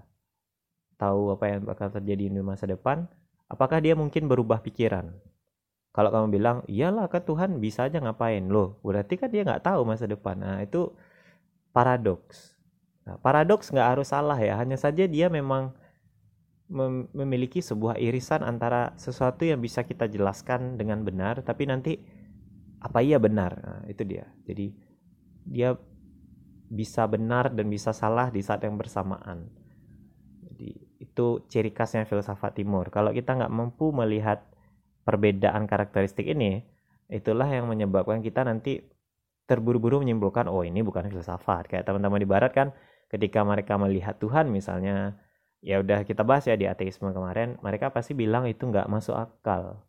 [0.98, 3.06] tahu apa yang bakal terjadi di masa depan,
[3.46, 5.14] apakah dia mungkin berubah pikiran?
[5.94, 9.86] Kalau kamu bilang, iyalah kan Tuhan bisa aja ngapain loh, berarti kan dia nggak tahu
[9.86, 10.36] masa depan.
[10.36, 10.92] Nah itu
[11.70, 12.58] paradoks.
[13.06, 15.72] Nah, paradoks nggak harus salah ya, hanya saja dia memang
[16.66, 22.02] mem memiliki sebuah irisan antara sesuatu yang bisa kita jelaskan dengan benar tapi nanti
[22.82, 24.74] apa iya benar nah, itu dia jadi
[25.46, 25.78] dia
[26.66, 29.46] bisa benar dan bisa salah di saat yang bersamaan.
[30.46, 30.70] Jadi
[31.02, 32.90] itu ciri khasnya filsafat timur.
[32.90, 34.42] Kalau kita nggak mampu melihat
[35.06, 36.66] perbedaan karakteristik ini
[37.06, 38.82] itulah yang menyebabkan kita nanti
[39.46, 41.70] terburu-buru menyimpulkan oh ini bukan filsafat.
[41.70, 42.68] Kayak teman-teman di barat kan
[43.06, 45.14] ketika mereka melihat Tuhan misalnya
[45.62, 49.86] ya udah kita bahas ya di ateisme kemarin mereka pasti bilang itu nggak masuk akal.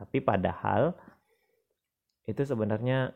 [0.00, 0.96] Tapi padahal
[2.24, 3.12] itu sebenarnya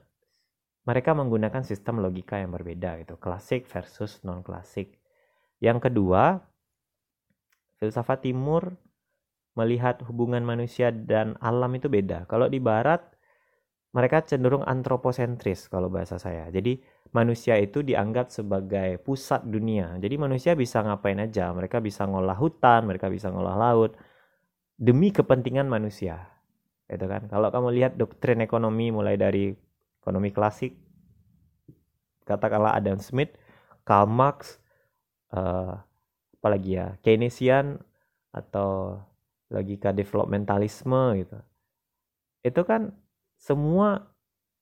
[0.84, 5.00] mereka menggunakan sistem logika yang berbeda gitu klasik versus non klasik
[5.60, 6.44] yang kedua
[7.80, 8.76] filsafat timur
[9.54, 13.00] melihat hubungan manusia dan alam itu beda kalau di barat
[13.94, 16.78] mereka cenderung antroposentris kalau bahasa saya jadi
[17.14, 19.94] manusia itu dianggap sebagai pusat dunia.
[20.02, 23.94] Jadi manusia bisa ngapain aja, mereka bisa ngolah hutan, mereka bisa ngolah laut
[24.74, 26.26] demi kepentingan manusia.
[26.90, 27.30] Itu kan.
[27.30, 29.54] Kalau kamu lihat doktrin ekonomi mulai dari
[30.04, 30.76] ekonomi klasik.
[32.28, 33.32] Katakanlah Adam Smith
[33.88, 34.60] Karl Marx
[35.32, 35.80] uh,
[36.40, 37.00] apalagi ya?
[37.00, 37.80] Keynesian
[38.36, 39.00] atau
[39.48, 41.38] logika developmentalisme gitu.
[42.44, 42.92] Itu kan
[43.40, 44.12] semua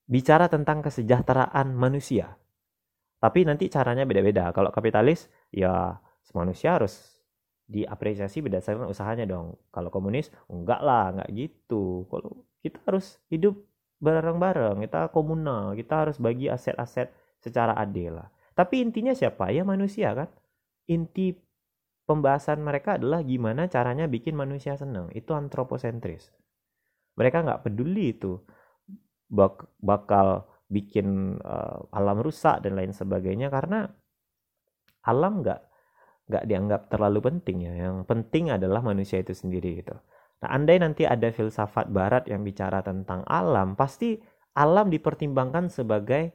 [0.06, 2.38] bicara tentang kesejahteraan manusia.
[3.18, 4.50] Tapi nanti caranya beda-beda.
[4.54, 5.98] Kalau kapitalis ya
[6.34, 7.22] manusia harus
[7.70, 9.58] diapresiasi berdasarkan usahanya dong.
[9.70, 12.06] Kalau komunis enggak lah enggak gitu.
[12.10, 13.58] Kalau kita harus hidup
[14.02, 20.12] bareng-bareng kita komunal kita harus bagi aset-aset secara adil lah tapi intinya siapa ya manusia
[20.12, 20.28] kan
[20.90, 21.32] inti
[22.12, 25.08] pembahasan mereka adalah gimana caranya bikin manusia senang.
[25.14, 26.28] Itu antroposentris.
[27.16, 28.40] Mereka nggak peduli itu
[29.32, 33.88] bak bakal bikin uh, alam rusak dan lain sebagainya karena
[35.04, 35.60] alam nggak
[36.28, 37.72] nggak dianggap terlalu penting ya.
[37.88, 39.96] Yang penting adalah manusia itu sendiri gitu.
[40.42, 44.18] Nah, andai nanti ada filsafat barat yang bicara tentang alam, pasti
[44.58, 46.34] alam dipertimbangkan sebagai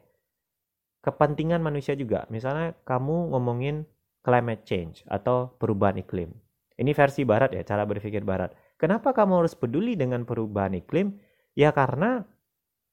[1.04, 2.24] kepentingan manusia juga.
[2.32, 3.84] Misalnya kamu ngomongin
[4.24, 6.32] climate change atau perubahan iklim.
[6.78, 8.56] Ini versi barat ya, cara berpikir barat.
[8.80, 11.18] Kenapa kamu harus peduli dengan perubahan iklim?
[11.58, 12.24] Ya karena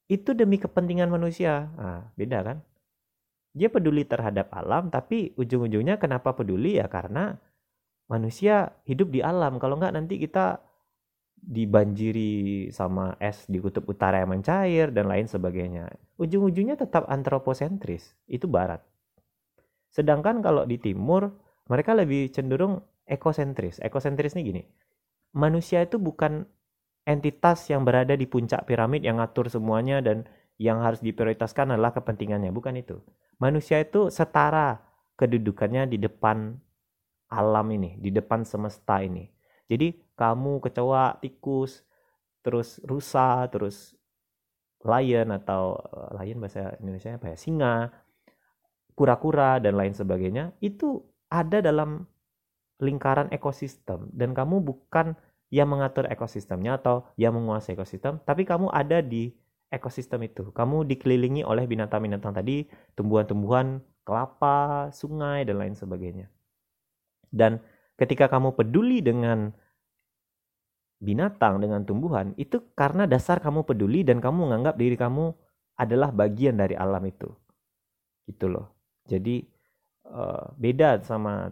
[0.09, 1.69] itu demi kepentingan manusia.
[1.77, 2.57] Nah, beda kan?
[3.55, 7.39] Dia peduli terhadap alam, tapi ujung-ujungnya kenapa peduli ya karena
[8.11, 9.61] manusia hidup di alam.
[9.61, 10.59] Kalau nggak nanti kita
[11.45, 15.93] dibanjiri sama es di kutub utara yang mencair dan lain sebagainya.
[16.17, 18.17] Ujung-ujungnya tetap antroposentris.
[18.25, 18.81] Itu barat.
[19.93, 21.37] Sedangkan kalau di timur,
[21.69, 23.77] mereka lebih cenderung ekosentris.
[23.79, 24.63] Ekosentris ini gini,
[25.37, 26.49] manusia itu bukan
[27.05, 30.25] entitas yang berada di puncak piramid yang ngatur semuanya dan
[30.57, 32.49] yang harus diprioritaskan adalah kepentingannya.
[32.49, 32.97] Bukan itu.
[33.37, 34.81] Manusia itu setara
[35.15, 36.57] kedudukannya di depan
[37.29, 39.29] alam ini, di depan semesta ini.
[39.69, 41.83] Jadi kamu kecoa, tikus,
[42.43, 43.95] terus rusa, terus
[44.83, 47.37] lion atau eh, lion bahasa Indonesia apa ya?
[47.37, 47.75] Singa,
[48.95, 52.07] kura-kura dan lain sebagainya itu ada dalam
[52.79, 55.15] lingkaran ekosistem dan kamu bukan
[55.51, 59.31] yang mengatur ekosistemnya atau yang menguasai ekosistem tapi kamu ada di
[59.71, 66.27] ekosistem itu kamu dikelilingi oleh binatang-binatang tadi tumbuhan-tumbuhan kelapa sungai dan lain sebagainya
[67.31, 67.63] dan
[67.95, 69.55] ketika kamu peduli dengan
[70.99, 75.35] binatang dengan tumbuhan itu karena dasar kamu peduli dan kamu menganggap diri kamu
[75.75, 77.27] adalah bagian dari alam itu
[78.25, 78.71] gitu loh
[79.05, 79.45] jadi
[80.09, 81.51] uh, beda sama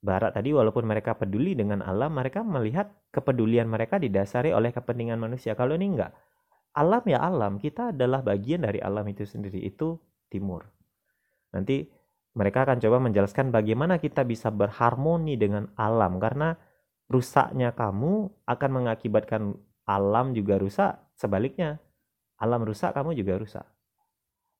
[0.00, 5.52] barat tadi walaupun mereka peduli dengan alam, mereka melihat kepedulian mereka didasari oleh kepentingan manusia.
[5.52, 6.12] Kalau ini enggak.
[6.72, 9.60] Alam ya alam, kita adalah bagian dari alam itu sendiri.
[9.60, 10.00] Itu
[10.32, 10.64] timur.
[11.52, 11.84] Nanti
[12.32, 16.54] mereka akan coba menjelaskan bagaimana kita bisa berharmoni dengan alam karena
[17.10, 21.82] rusaknya kamu akan mengakibatkan alam juga rusak, sebaliknya
[22.38, 23.66] alam rusak kamu juga rusak.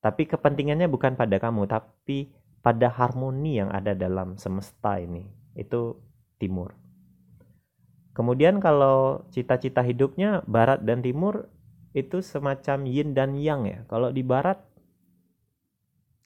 [0.03, 5.23] Tapi kepentingannya bukan pada kamu, tapi pada harmoni yang ada dalam semesta ini.
[5.55, 6.03] Itu
[6.37, 6.75] timur.
[8.11, 11.47] Kemudian kalau cita-cita hidupnya barat dan timur
[11.95, 13.87] itu semacam yin dan yang ya.
[13.87, 14.59] Kalau di barat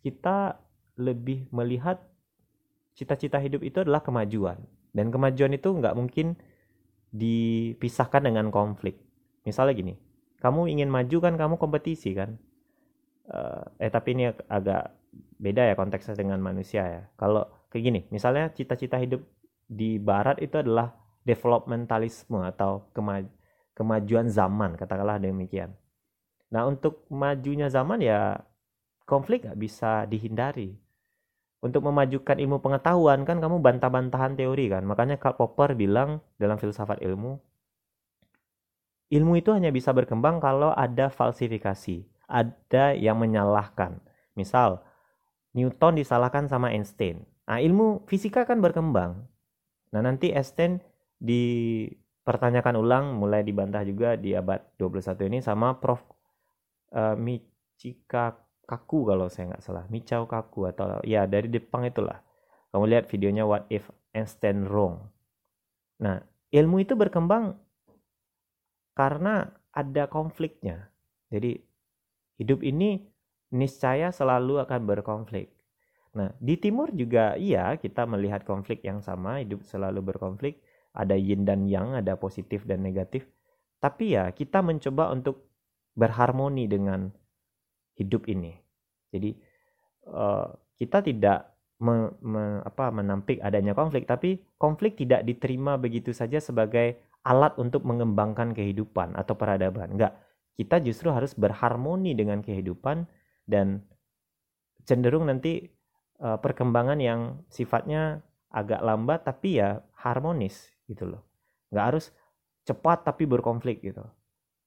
[0.02, 0.58] kita
[0.98, 2.02] lebih melihat
[2.96, 4.58] cita-cita hidup itu adalah kemajuan.
[4.96, 6.40] Dan kemajuan itu nggak mungkin
[7.12, 8.96] dipisahkan dengan konflik.
[9.44, 9.94] Misalnya gini,
[10.40, 12.40] kamu ingin maju kan kamu kompetisi kan
[13.32, 14.94] uh, eh tapi ini agak
[15.40, 17.04] beda ya konteksnya dengan manusia ya.
[17.18, 19.24] Kalau kayak gini, misalnya cita-cita hidup
[19.66, 20.94] di barat itu adalah
[21.26, 23.26] developmentalisme atau kemaj
[23.76, 25.76] kemajuan zaman, katakanlah demikian.
[26.54, 28.40] Nah, untuk majunya zaman ya
[29.04, 30.80] konflik gak bisa dihindari.
[31.66, 34.86] Untuk memajukan ilmu pengetahuan kan kamu bantah-bantahan teori kan.
[34.86, 37.42] Makanya Karl Popper bilang dalam filsafat ilmu,
[39.10, 44.02] ilmu itu hanya bisa berkembang kalau ada falsifikasi ada yang menyalahkan.
[44.34, 44.82] Misal,
[45.56, 47.24] Newton disalahkan sama Einstein.
[47.46, 49.26] Nah, ilmu fisika kan berkembang.
[49.94, 50.82] Nah, nanti Einstein
[51.22, 56.02] dipertanyakan ulang, mulai dibantah juga di abad 21 ini sama Prof.
[56.96, 59.86] Uh, Michika Kaku kalau saya nggak salah.
[59.88, 62.22] Michao Kaku atau ya dari Jepang itulah.
[62.74, 65.00] Kamu lihat videonya What If Einstein Wrong.
[66.02, 66.20] Nah,
[66.52, 67.56] ilmu itu berkembang
[68.98, 70.92] karena ada konfliknya.
[71.32, 71.56] Jadi
[72.42, 73.06] hidup ini
[73.56, 75.56] niscaya selalu akan berkonflik.
[76.16, 80.64] Nah, di timur juga iya kita melihat konflik yang sama, hidup selalu berkonflik,
[80.96, 83.28] ada yin dan yang, ada positif dan negatif.
[83.84, 85.44] Tapi ya kita mencoba untuk
[85.96, 87.12] berharmoni dengan
[87.96, 88.56] hidup ini.
[89.12, 89.36] Jadi
[90.12, 96.40] uh, kita tidak me, me, apa, menampik adanya konflik, tapi konflik tidak diterima begitu saja
[96.40, 99.96] sebagai alat untuk mengembangkan kehidupan atau peradaban.
[99.96, 100.14] Enggak,
[100.56, 103.08] kita justru harus berharmoni dengan kehidupan
[103.50, 103.84] dan
[104.86, 105.68] cenderung nanti
[106.22, 108.22] uh, perkembangan yang sifatnya
[108.56, 111.22] agak lambat tapi ya harmonis gitu loh
[111.74, 112.16] nggak harus
[112.64, 114.06] cepat tapi berkonflik gitu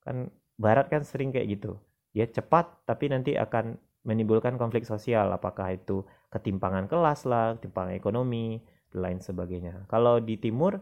[0.05, 1.79] kan barat kan sering kayak gitu
[2.13, 5.29] dia cepat tapi nanti akan menimbulkan konflik sosial.
[5.29, 8.61] Apakah itu ketimpangan kelas lah ketimpangan ekonomi
[8.93, 9.85] dan lain sebagainya.
[9.89, 10.77] Kalau di timur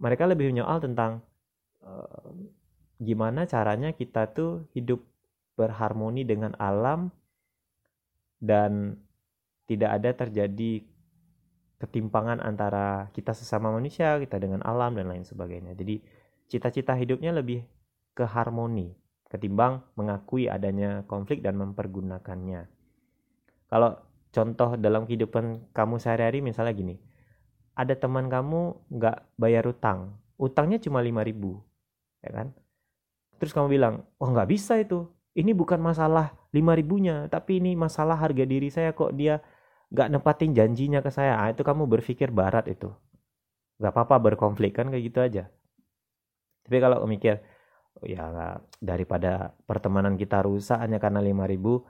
[0.00, 1.24] mereka lebih menyoal tentang
[1.84, 2.32] uh,
[3.00, 5.00] gimana caranya kita tuh hidup
[5.56, 7.12] berharmoni dengan alam
[8.40, 9.00] dan
[9.64, 10.84] tidak ada terjadi
[11.80, 15.76] ketimpangan antara kita sesama manusia, kita dengan alam dan lain sebagainya.
[15.76, 16.00] Jadi
[16.48, 17.64] cita-cita hidupnya lebih
[18.12, 19.03] ke harmoni
[19.34, 22.70] ketimbang mengakui adanya konflik dan mempergunakannya.
[23.66, 23.98] Kalau
[24.30, 26.96] contoh dalam kehidupan kamu sehari-hari misalnya gini,
[27.74, 31.58] ada teman kamu nggak bayar utang, utangnya cuma 5000
[32.22, 32.54] ya kan?
[33.42, 38.14] Terus kamu bilang, oh nggak bisa itu, ini bukan masalah 5 ribunya, tapi ini masalah
[38.14, 39.42] harga diri saya kok dia
[39.90, 41.38] nggak nepatin janjinya ke saya.
[41.38, 42.94] Ah, itu kamu berpikir barat itu.
[43.82, 45.44] Nggak apa-apa berkonflik kan kayak gitu aja.
[46.64, 47.42] Tapi kalau mikir,
[48.02, 51.86] ya daripada pertemanan kita rusak hanya karena 5 ribu,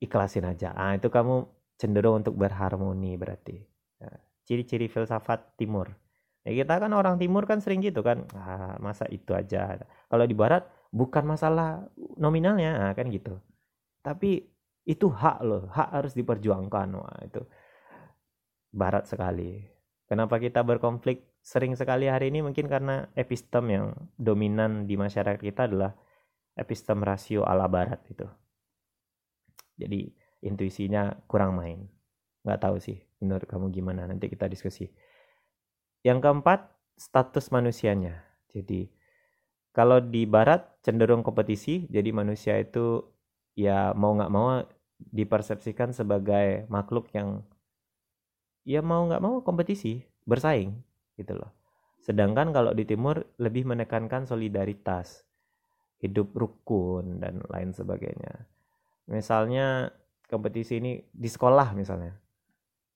[0.00, 0.72] ikhlasin aja.
[0.72, 1.44] Ah, itu kamu
[1.76, 3.60] cenderung untuk berharmoni berarti.
[4.00, 4.16] Nah,
[4.48, 5.92] ciri-ciri filsafat timur.
[6.40, 9.76] Ya kita kan orang timur kan sering gitu kan, ah, masa itu aja.
[10.08, 11.84] Kalau di barat bukan masalah
[12.16, 13.36] nominalnya nah, kan gitu.
[14.00, 14.40] Tapi
[14.88, 16.88] itu hak loh, hak harus diperjuangkan.
[16.96, 17.44] Wah, itu
[18.72, 19.62] barat sekali.
[20.10, 23.86] Kenapa kita berkonflik sering sekali hari ini mungkin karena epistem yang
[24.20, 25.96] dominan di masyarakat kita adalah
[26.56, 28.28] epistem rasio ala barat itu.
[29.80, 30.12] Jadi
[30.44, 31.88] intuisinya kurang main.
[32.44, 34.88] Nggak tahu sih menurut kamu gimana, nanti kita diskusi.
[36.04, 38.24] Yang keempat, status manusianya.
[38.48, 38.88] Jadi,
[39.76, 43.04] kalau di barat cenderung kompetisi, jadi manusia itu
[43.56, 44.64] ya mau nggak mau
[45.00, 47.44] dipersepsikan sebagai makhluk yang
[48.64, 50.89] ya mau nggak mau kompetisi, bersaing
[51.20, 51.52] gitu loh.
[52.00, 55.28] Sedangkan kalau di timur lebih menekankan solidaritas,
[56.00, 58.48] hidup rukun dan lain sebagainya.
[59.12, 59.92] Misalnya
[60.26, 62.16] kompetisi ini di sekolah misalnya.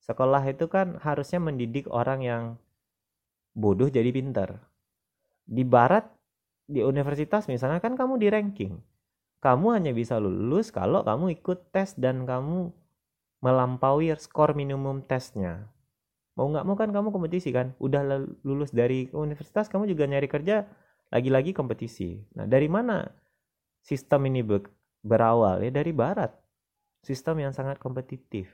[0.01, 2.43] Sekolah itu kan harusnya mendidik orang yang
[3.53, 4.57] bodoh jadi pintar.
[5.45, 6.09] Di barat,
[6.65, 8.73] di universitas misalnya kan kamu di ranking.
[9.41, 12.73] Kamu hanya bisa lulus kalau kamu ikut tes dan kamu
[13.45, 15.69] melampaui skor minimum tesnya.
[16.35, 17.71] Mau nggak mau kan kamu kompetisi kan.
[17.79, 18.03] Udah
[18.43, 20.67] lulus dari universitas kamu juga nyari kerja
[21.11, 22.19] lagi-lagi kompetisi.
[22.35, 23.07] Nah dari mana
[23.79, 24.43] sistem ini
[24.99, 25.63] berawal?
[25.63, 26.35] Ya dari barat.
[26.99, 28.51] Sistem yang sangat kompetitif.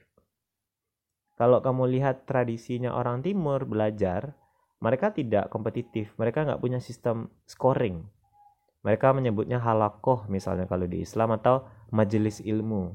[1.42, 4.38] Kalau kamu lihat tradisinya orang timur belajar,
[4.78, 8.06] mereka tidak kompetitif, mereka nggak punya sistem scoring.
[8.86, 12.94] Mereka menyebutnya halakoh misalnya kalau di Islam atau majelis ilmu.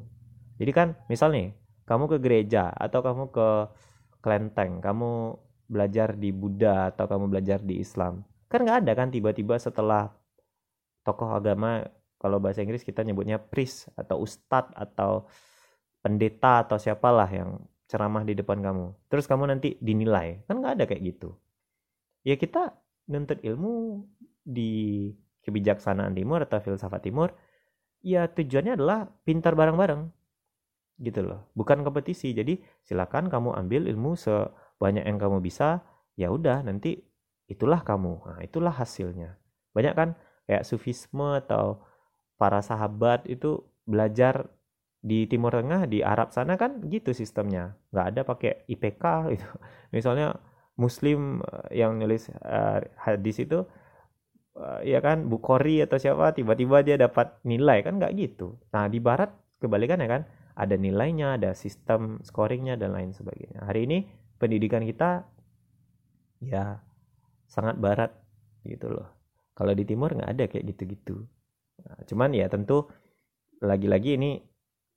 [0.63, 1.55] Jadi kan misalnya
[1.87, 3.49] kamu ke gereja atau kamu ke
[4.27, 5.39] kelenteng, kamu
[5.71, 8.27] belajar di Buddha atau kamu belajar di Islam.
[8.51, 10.11] Kan nggak ada kan tiba-tiba setelah
[11.07, 11.87] tokoh agama
[12.19, 15.31] kalau bahasa Inggris kita nyebutnya priest atau ustadz atau
[16.03, 18.91] pendeta atau siapalah yang ceramah di depan kamu.
[19.07, 20.43] Terus kamu nanti dinilai.
[20.51, 21.31] Kan nggak ada kayak gitu
[22.27, 22.75] ya kita
[23.07, 24.03] nuntut ilmu
[24.43, 25.07] di
[25.47, 27.31] kebijaksanaan timur atau filsafat timur
[28.03, 30.11] ya tujuannya adalah pintar bareng-bareng
[31.01, 31.49] gitu loh.
[31.53, 32.33] Bukan kompetisi.
[32.33, 35.85] Jadi silakan kamu ambil ilmu sebanyak yang kamu bisa.
[36.17, 37.05] Ya udah nanti
[37.47, 38.13] itulah kamu.
[38.25, 39.37] Nah itulah hasilnya.
[39.77, 40.09] Banyak kan?
[40.47, 41.83] Kayak sufisme atau
[42.39, 44.47] para sahabat itu belajar
[45.03, 47.77] di Timur Tengah di Arab sana kan gitu sistemnya.
[47.93, 49.05] Nggak ada pakai IPK
[49.37, 49.49] gitu.
[49.93, 50.37] Misalnya
[50.77, 53.65] muslim eh, yang nulis uh, hadis itu
[54.61, 57.85] uh, ya kan Bukhari atau siapa tiba-tiba dia dapat nilai.
[57.85, 58.57] Kan nggak gitu.
[58.73, 59.29] Nah di barat
[59.61, 60.23] kebalikan ya kan
[60.57, 63.99] ada nilainya ada sistem scoringnya dan lain sebagainya hari ini
[64.41, 65.29] pendidikan kita
[66.41, 66.81] ya
[67.47, 68.13] sangat barat
[68.65, 69.09] gitu loh
[69.53, 71.25] kalau di timur nggak ada kayak gitu-gitu
[71.85, 72.89] nah, cuman ya tentu
[73.61, 74.41] lagi-lagi ini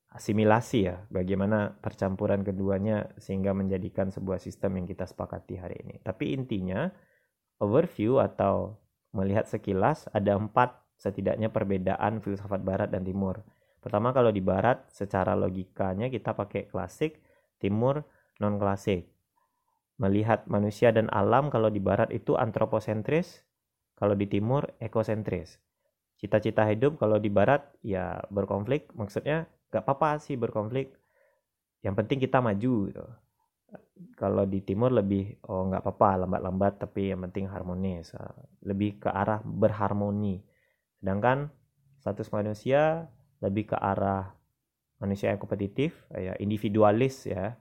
[0.10, 6.01] asimilasi ya, bagaimana percampuran keduanya sehingga menjadikan sebuah sistem yang kita sepakati hari ini.
[6.01, 6.89] Tapi intinya
[7.62, 8.82] overview atau
[9.14, 13.45] melihat sekilas ada empat setidaknya perbedaan filsafat barat dan timur.
[13.80, 17.19] Pertama kalau di barat secara logikanya kita pakai klasik,
[17.59, 18.03] timur
[18.43, 19.07] non klasik.
[19.99, 23.43] Melihat manusia dan alam kalau di barat itu antroposentris,
[23.99, 25.59] kalau di timur ekosentris.
[26.19, 30.99] Cita-cita hidup kalau di barat ya berkonflik, maksudnya gak apa-apa sih berkonflik
[31.86, 33.05] yang penting kita maju gitu
[34.15, 38.15] kalau di timur lebih oh nggak apa-apa lambat-lambat tapi yang penting harmonis
[38.63, 40.41] lebih ke arah berharmoni
[40.99, 41.47] sedangkan
[42.01, 43.07] status manusia
[43.39, 44.35] lebih ke arah
[44.99, 47.55] manusia yang kompetitif ya individualis ya.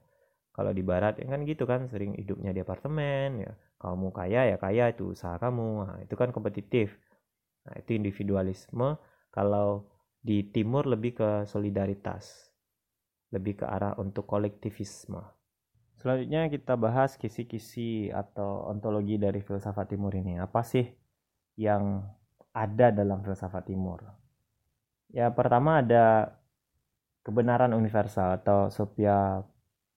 [0.53, 3.53] Kalau di barat ya kan gitu kan sering hidupnya di apartemen ya.
[3.79, 5.70] Kamu kaya ya kaya itu usaha kamu.
[5.87, 6.99] Nah, itu kan kompetitif.
[7.62, 8.99] Nah itu individualisme.
[9.31, 9.87] Kalau
[10.18, 12.51] di timur lebih ke solidaritas
[13.29, 15.20] lebih ke arah untuk kolektivisme.
[15.99, 20.39] Selanjutnya kita bahas kisi-kisi atau ontologi dari filsafat timur ini.
[20.39, 20.87] Apa sih
[21.59, 22.07] yang
[22.55, 24.01] ada dalam filsafat timur
[25.13, 26.37] ya pertama ada
[27.25, 29.45] kebenaran universal atau sophia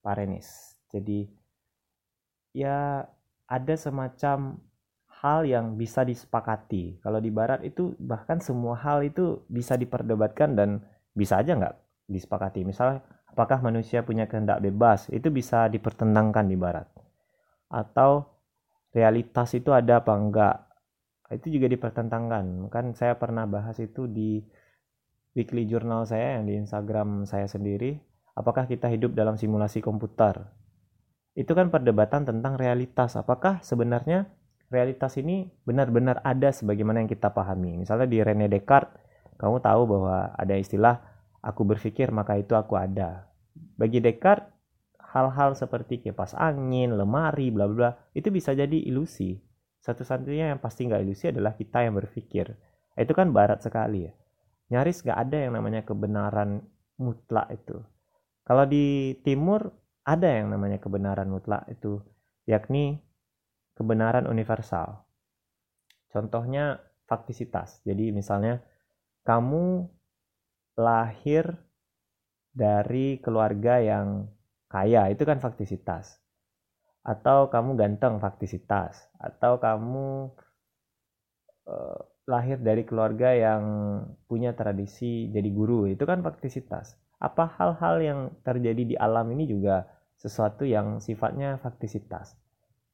[0.03, 0.75] parenis.
[0.91, 1.27] Jadi
[2.51, 3.07] ya
[3.47, 4.59] ada semacam
[5.21, 6.99] hal yang bisa disepakati.
[6.99, 10.69] Kalau di barat itu bahkan semua hal itu bisa diperdebatkan dan
[11.13, 11.75] bisa aja nggak
[12.09, 12.65] disepakati.
[12.65, 15.07] Misalnya apakah manusia punya kehendak bebas?
[15.13, 16.89] Itu bisa dipertentangkan di barat.
[17.71, 18.27] Atau
[18.91, 20.57] realitas itu ada apa enggak
[21.31, 22.67] itu juga dipertentangkan.
[22.67, 24.43] Kan saya pernah bahas itu di
[25.31, 27.99] weekly journal saya yang di Instagram saya sendiri,
[28.35, 30.43] apakah kita hidup dalam simulasi komputer?
[31.31, 33.15] Itu kan perdebatan tentang realitas.
[33.15, 34.27] Apakah sebenarnya
[34.67, 37.79] realitas ini benar-benar ada sebagaimana yang kita pahami?
[37.79, 38.99] Misalnya di Rene Descartes,
[39.39, 40.99] kamu tahu bahwa ada istilah
[41.39, 43.31] aku berpikir maka itu aku ada.
[43.79, 44.51] Bagi Descartes,
[44.99, 49.39] hal-hal seperti kipas angin, lemari, bla bla, itu bisa jadi ilusi.
[49.81, 52.53] Satu-satunya yang pasti nggak ilusi adalah kita yang berpikir.
[52.99, 54.13] Itu kan barat sekali ya
[54.71, 56.63] nyaris gak ada yang namanya kebenaran
[56.95, 57.77] mutlak itu.
[58.47, 59.69] Kalau di timur
[60.01, 62.01] ada yang namanya kebenaran mutlak itu,
[62.49, 63.03] yakni
[63.77, 65.05] kebenaran universal.
[66.09, 67.83] Contohnya faktisitas.
[67.85, 68.63] Jadi misalnya
[69.27, 69.85] kamu
[70.79, 71.45] lahir
[72.51, 74.27] dari keluarga yang
[74.67, 76.19] kaya, itu kan faktisitas.
[77.05, 79.07] Atau kamu ganteng faktisitas.
[79.19, 80.31] Atau kamu
[81.69, 83.63] uh, lahir dari keluarga yang
[84.31, 85.91] punya tradisi jadi guru.
[85.91, 86.95] Itu kan faktisitas.
[87.19, 89.83] Apa hal-hal yang terjadi di alam ini juga
[90.15, 92.39] sesuatu yang sifatnya faktisitas?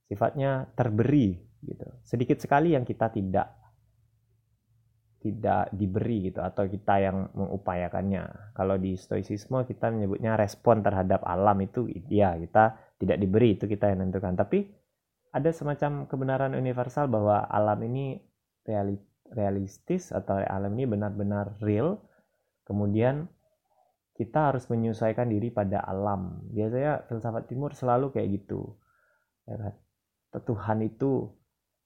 [0.10, 1.86] Sifatnya terberi gitu.
[2.02, 3.54] Sedikit sekali yang kita tidak
[5.18, 8.54] tidak diberi gitu atau kita yang mengupayakannya.
[8.54, 13.92] Kalau di stoicisme kita menyebutnya respon terhadap alam itu ya kita tidak diberi itu kita
[13.92, 14.38] yang menentukan.
[14.38, 14.66] Tapi
[15.34, 18.18] ada semacam kebenaran universal bahwa alam ini
[18.64, 22.00] realita realistis atau alam ini benar-benar real
[22.64, 23.28] kemudian
[24.18, 26.42] kita harus menyesuaikan diri pada alam.
[26.50, 28.74] Biasanya filsafat timur selalu kayak gitu.
[29.46, 29.74] Ya kan?
[30.42, 31.30] Tuhan itu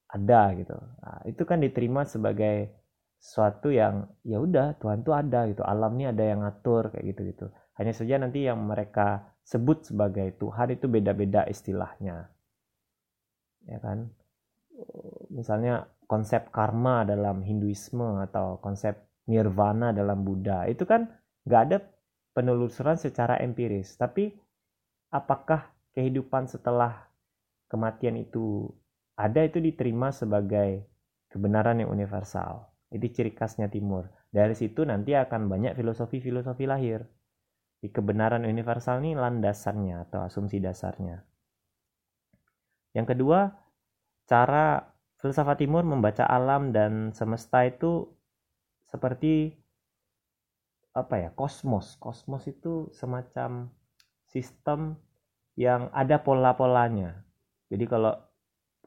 [0.08, 0.80] ada gitu.
[0.80, 2.72] Nah, itu kan diterima sebagai
[3.20, 5.60] sesuatu yang ya udah Tuhan tuh ada gitu.
[5.68, 7.46] Alam ini ada yang ngatur kayak gitu gitu
[7.82, 12.30] hanya saja nanti yang mereka sebut sebagai Tuhan itu beda-beda istilahnya.
[13.66, 14.14] Ya kan
[15.32, 19.00] misalnya konsep karma dalam Hinduisme atau konsep
[19.32, 21.08] nirvana dalam Buddha itu kan
[21.48, 21.78] nggak ada
[22.36, 23.96] penelusuran secara empiris.
[23.96, 24.32] Tapi
[25.12, 27.08] apakah kehidupan setelah
[27.72, 28.68] kematian itu
[29.16, 30.88] ada itu diterima sebagai
[31.32, 32.68] kebenaran yang universal.
[32.92, 34.12] Itu ciri khasnya timur.
[34.32, 37.08] Dari situ nanti akan banyak filosofi-filosofi lahir.
[37.82, 41.24] Di kebenaran universal ini landasannya atau asumsi dasarnya.
[42.92, 43.52] Yang kedua
[44.26, 44.92] cara
[45.22, 48.10] filsafat timur membaca alam dan semesta itu
[48.90, 49.54] seperti
[50.92, 51.96] apa ya kosmos.
[52.02, 53.72] Kosmos itu semacam
[54.28, 55.00] sistem
[55.56, 57.24] yang ada pola-polanya.
[57.72, 58.18] Jadi kalau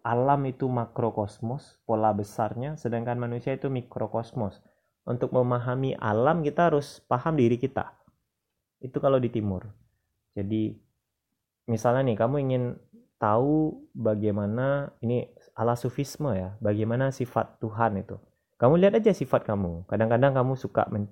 [0.04, 4.60] alam itu makrokosmos pola besarnya sedangkan manusia itu mikrokosmos.
[5.04, 7.92] Untuk memahami alam kita harus paham diri kita.
[8.80, 9.68] Itu kalau di timur.
[10.32, 10.72] Jadi
[11.68, 12.64] misalnya nih kamu ingin
[13.24, 15.24] tahu bagaimana ini
[15.56, 18.20] ala sufisme ya, bagaimana sifat Tuhan itu.
[18.60, 19.88] Kamu lihat aja sifat kamu.
[19.88, 21.08] Kadang-kadang kamu suka men,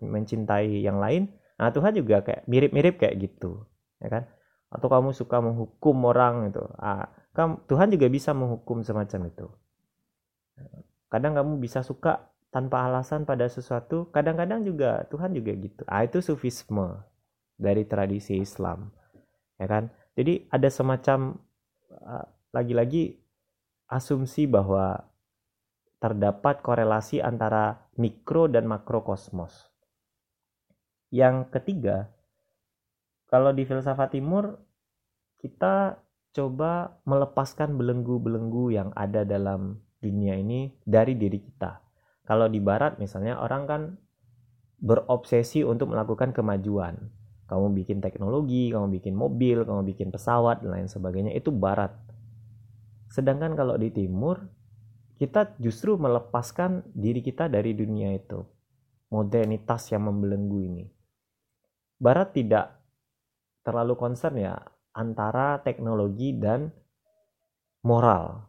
[0.00, 1.28] mencintai yang lain,
[1.60, 3.68] nah Tuhan juga kayak mirip-mirip kayak gitu,
[4.00, 4.24] ya kan?
[4.72, 9.46] Atau kamu suka menghukum orang itu, ah, kamu, Tuhan juga bisa menghukum semacam itu.
[11.12, 15.82] Kadang kamu bisa suka tanpa alasan pada sesuatu, kadang-kadang juga Tuhan juga gitu.
[15.86, 17.02] Ah itu sufisme
[17.54, 18.90] dari tradisi Islam,
[19.62, 19.94] ya kan?
[20.14, 21.38] Jadi ada semacam
[22.02, 23.18] ah, lagi-lagi
[23.90, 25.02] asumsi bahwa
[25.98, 29.70] terdapat korelasi antara mikro dan makrokosmos.
[31.14, 32.10] Yang ketiga,
[33.30, 34.58] kalau di filsafat timur
[35.38, 35.98] kita
[36.34, 41.80] coba melepaskan belenggu-belenggu yang ada dalam dunia ini dari diri kita.
[42.26, 43.82] Kalau di barat misalnya orang kan
[44.82, 47.08] berobsesi untuk melakukan kemajuan.
[47.44, 51.92] Kamu bikin teknologi, kamu bikin mobil, kamu bikin pesawat dan lain sebagainya itu barat
[53.14, 54.42] Sedangkan kalau di timur,
[55.22, 58.42] kita justru melepaskan diri kita dari dunia itu.
[59.14, 60.86] Modernitas yang membelenggu ini.
[61.94, 62.74] barat tidak
[63.62, 64.58] terlalu concern ya
[64.92, 66.68] antara teknologi dan
[67.86, 68.44] moral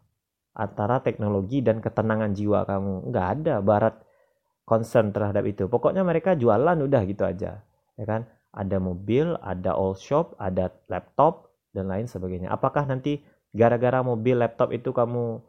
[0.58, 3.96] antara teknologi dan ketenangan jiwa kamu nggak ada barat
[4.66, 7.64] concern terhadap itu pokoknya mereka jualan udah gitu aja
[7.96, 8.26] ya kan
[8.56, 13.20] ada mobil ada all shop ada laptop dan lain sebagainya apakah nanti
[13.52, 15.44] gara-gara mobil laptop itu kamu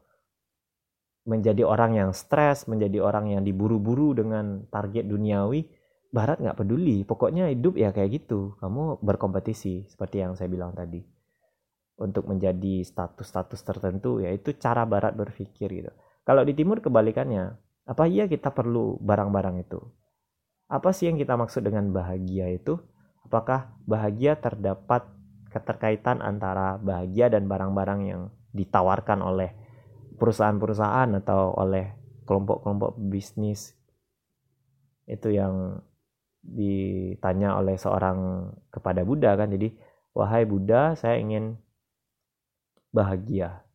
[1.27, 5.67] menjadi orang yang stres menjadi orang yang diburu-buru dengan target duniawi
[6.11, 11.17] barat nggak peduli pokoknya hidup ya kayak gitu kamu berkompetisi seperti yang saya bilang tadi
[11.97, 15.93] untuk menjadi status-status tertentu yaitu cara barat berpikir gitu.
[16.29, 17.57] Kalau di timur kebalikannya,
[17.89, 19.81] apa iya kita perlu barang-barang itu?
[20.69, 22.77] Apa sih yang kita maksud dengan bahagia itu?
[23.27, 25.03] Apakah bahagia terdapat
[25.51, 28.23] keterkaitan antara bahagia dan barang-barang yang
[28.55, 29.51] ditawarkan oleh
[30.15, 31.91] perusahaan-perusahaan atau oleh
[32.23, 33.75] kelompok-kelompok bisnis?
[35.11, 35.83] Itu yang
[36.47, 39.51] ditanya oleh seorang kepada Buddha kan.
[39.51, 39.75] Jadi,
[40.15, 41.59] wahai Buddha, saya ingin
[42.95, 43.67] bahagia.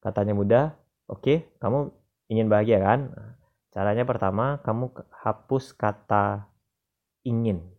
[0.00, 0.64] Katanya mudah,
[1.04, 1.92] oke, okay, kamu
[2.32, 3.12] ingin bahagia kan?
[3.76, 6.48] Caranya pertama, kamu hapus kata
[7.28, 7.77] ingin.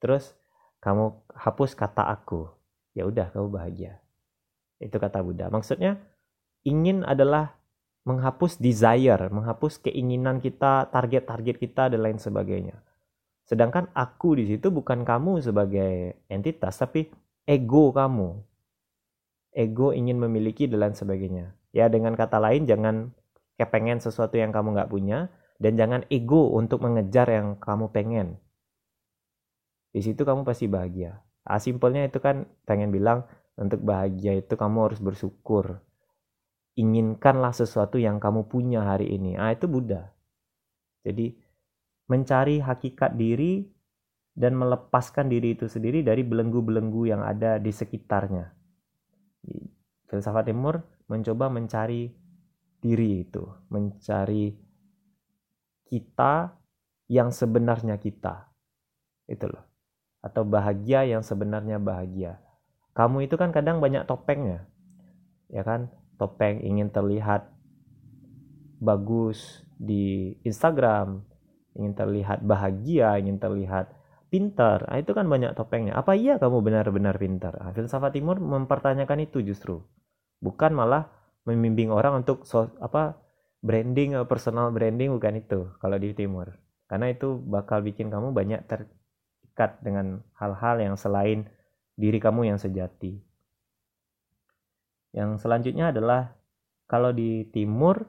[0.00, 0.34] Terus
[0.80, 2.48] kamu hapus kata aku.
[2.96, 4.00] Ya udah, kamu bahagia.
[4.80, 5.52] Itu kata Buddha.
[5.52, 6.00] Maksudnya
[6.64, 7.56] ingin adalah
[8.06, 12.78] menghapus desire, menghapus keinginan kita, target-target kita dan lain sebagainya.
[13.46, 17.10] Sedangkan aku di situ bukan kamu sebagai entitas, tapi
[17.46, 18.42] ego kamu
[19.56, 21.56] ego ingin memiliki dan lain sebagainya.
[21.72, 23.16] Ya dengan kata lain jangan
[23.56, 28.36] kepengen sesuatu yang kamu nggak punya dan jangan ego untuk mengejar yang kamu pengen.
[29.96, 31.16] Di situ kamu pasti bahagia.
[31.48, 33.24] Ah, simpelnya itu kan pengen bilang
[33.56, 35.80] untuk bahagia itu kamu harus bersyukur.
[36.76, 39.40] Inginkanlah sesuatu yang kamu punya hari ini.
[39.40, 40.12] Ah itu Buddha.
[41.00, 41.32] Jadi
[42.12, 43.64] mencari hakikat diri
[44.36, 48.52] dan melepaskan diri itu sendiri dari belenggu-belenggu yang ada di sekitarnya
[50.06, 52.10] filsafat timur mencoba mencari
[52.82, 54.54] diri itu, mencari
[55.86, 56.54] kita
[57.10, 58.50] yang sebenarnya kita.
[59.26, 59.75] Itu loh.
[60.26, 62.42] Atau bahagia yang sebenarnya bahagia.
[62.98, 64.66] Kamu itu kan kadang banyak topengnya.
[65.46, 65.94] Ya kan?
[66.18, 67.46] Topeng ingin terlihat
[68.82, 71.22] bagus di Instagram,
[71.76, 73.92] ingin terlihat bahagia, ingin terlihat
[74.26, 79.22] pintar nah, itu kan banyak topengnya apa iya kamu benar-benar pintar nah, filsafat timur mempertanyakan
[79.22, 79.80] itu justru
[80.42, 81.08] bukan malah
[81.46, 83.16] membimbing orang untuk so, apa
[83.62, 86.58] branding eh, personal branding bukan itu kalau di timur
[86.90, 88.66] karena itu bakal bikin kamu banyak
[89.56, 91.48] terikat dengan hal-hal yang selain
[91.96, 93.16] diri kamu yang sejati
[95.16, 96.36] yang selanjutnya adalah
[96.84, 98.04] kalau di timur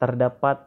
[0.00, 0.64] terdapat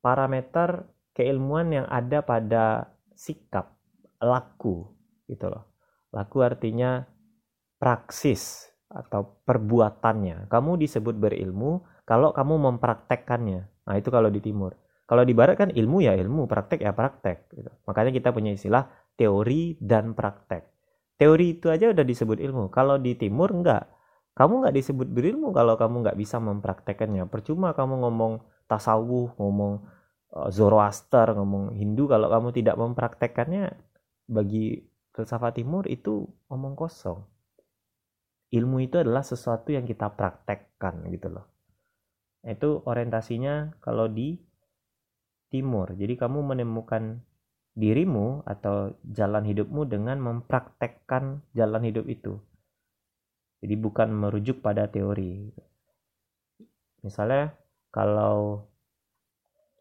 [0.00, 3.76] parameter keilmuan yang ada pada sikap,
[4.16, 4.88] laku
[5.28, 5.68] gitu loh.
[6.08, 7.04] Laku artinya
[7.76, 10.48] praksis atau perbuatannya.
[10.48, 13.60] Kamu disebut berilmu kalau kamu mempraktekkannya.
[13.84, 14.72] Nah, itu kalau di timur.
[15.06, 17.50] Kalau di barat kan ilmu ya ilmu, praktek ya praktek.
[17.54, 17.70] Gitu.
[17.86, 20.66] Makanya kita punya istilah teori dan praktek.
[21.16, 22.68] Teori itu aja udah disebut ilmu.
[22.74, 23.86] Kalau di timur enggak.
[24.36, 27.24] Kamu nggak disebut berilmu kalau kamu nggak bisa mempraktekkannya.
[27.32, 29.80] Percuma kamu ngomong tasawuf, ngomong
[30.36, 33.72] Eh, Zoroaster, ngomong Hindu, kalau kamu tidak mempraktekkannya,
[34.28, 34.84] bagi
[35.14, 37.24] filsafat timur itu omong kosong.
[38.52, 41.46] Ilmu itu adalah sesuatu yang kita praktekkan gitu loh.
[42.46, 44.38] Itu orientasinya kalau di
[45.56, 45.96] timur.
[45.96, 47.24] Jadi kamu menemukan
[47.72, 52.36] dirimu atau jalan hidupmu dengan mempraktekkan jalan hidup itu.
[53.64, 55.48] Jadi bukan merujuk pada teori.
[57.00, 57.56] Misalnya
[57.88, 58.68] kalau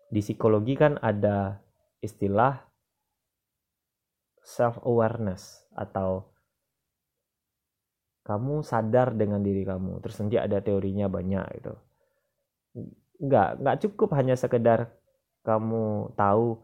[0.07, 1.59] di psikologi kan ada
[1.99, 2.63] istilah
[4.45, 6.29] self awareness atau
[8.25, 11.73] kamu sadar dengan diri kamu terus nanti ada teorinya banyak itu
[13.21, 14.93] nggak nggak cukup hanya sekedar
[15.45, 16.59] kamu tahu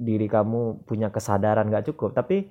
[0.00, 2.50] diri kamu punya kesadaran nggak cukup tapi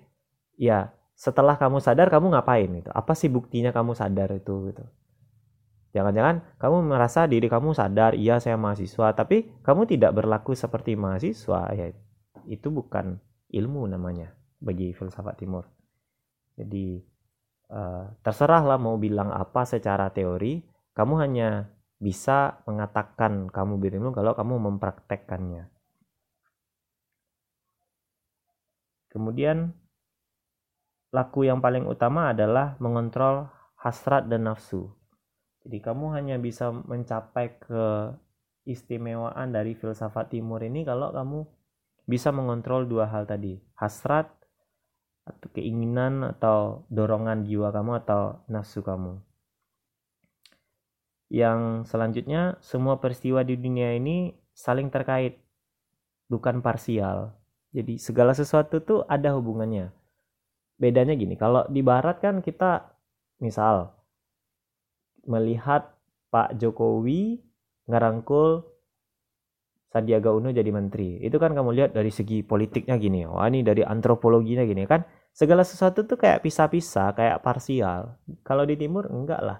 [0.55, 4.85] ya setelah kamu sadar kamu ngapain itu apa sih buktinya kamu sadar itu gitu
[5.93, 11.69] Jangan-jangan kamu merasa diri kamu sadar, iya saya mahasiswa, tapi kamu tidak berlaku seperti mahasiswa.
[11.77, 11.93] Ya,
[12.49, 13.21] itu bukan
[13.53, 15.69] ilmu namanya bagi filsafat timur.
[16.57, 16.97] Jadi
[17.69, 20.65] uh, terserahlah mau bilang apa secara teori,
[20.97, 21.69] kamu hanya
[22.03, 25.71] bisa mengatakan kamu berilmu kalau kamu mempraktekkannya.
[29.07, 29.71] Kemudian
[31.15, 33.47] laku yang paling utama adalah mengontrol
[33.79, 34.91] hasrat dan nafsu.
[35.63, 38.11] Jadi kamu hanya bisa mencapai ke
[38.67, 41.47] istimewaan dari filsafat timur ini kalau kamu
[42.03, 44.27] bisa mengontrol dua hal tadi, hasrat
[45.23, 49.23] atau keinginan atau dorongan jiwa kamu atau nafsu kamu.
[51.33, 55.41] Yang selanjutnya, semua peristiwa di dunia ini saling terkait,
[56.29, 57.33] bukan parsial.
[57.73, 59.89] Jadi segala sesuatu tuh ada hubungannya.
[60.77, 62.85] Bedanya gini, kalau di barat kan kita
[63.41, 63.97] misal
[65.25, 65.97] melihat
[66.29, 67.41] Pak Jokowi
[67.89, 68.69] ngerangkul
[69.89, 71.17] Sandiaga Uno jadi menteri.
[71.17, 73.25] Itu kan kamu lihat dari segi politiknya gini.
[73.25, 75.01] Wah ini dari antropologinya gini kan.
[75.33, 78.21] Segala sesuatu tuh kayak pisah-pisah, kayak parsial.
[78.45, 79.57] Kalau di timur enggak lah.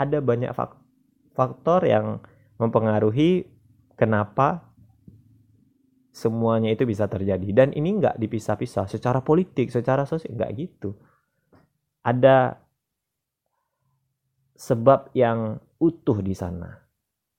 [0.00, 0.89] Ada banyak faktor
[1.86, 2.20] yang
[2.60, 3.48] mempengaruhi
[3.96, 4.68] kenapa
[6.12, 7.48] semuanya itu bisa terjadi.
[7.54, 10.96] Dan ini enggak dipisah-pisah secara politik, secara sosial enggak gitu.
[12.04, 12.60] Ada
[14.56, 16.68] sebab yang utuh di sana.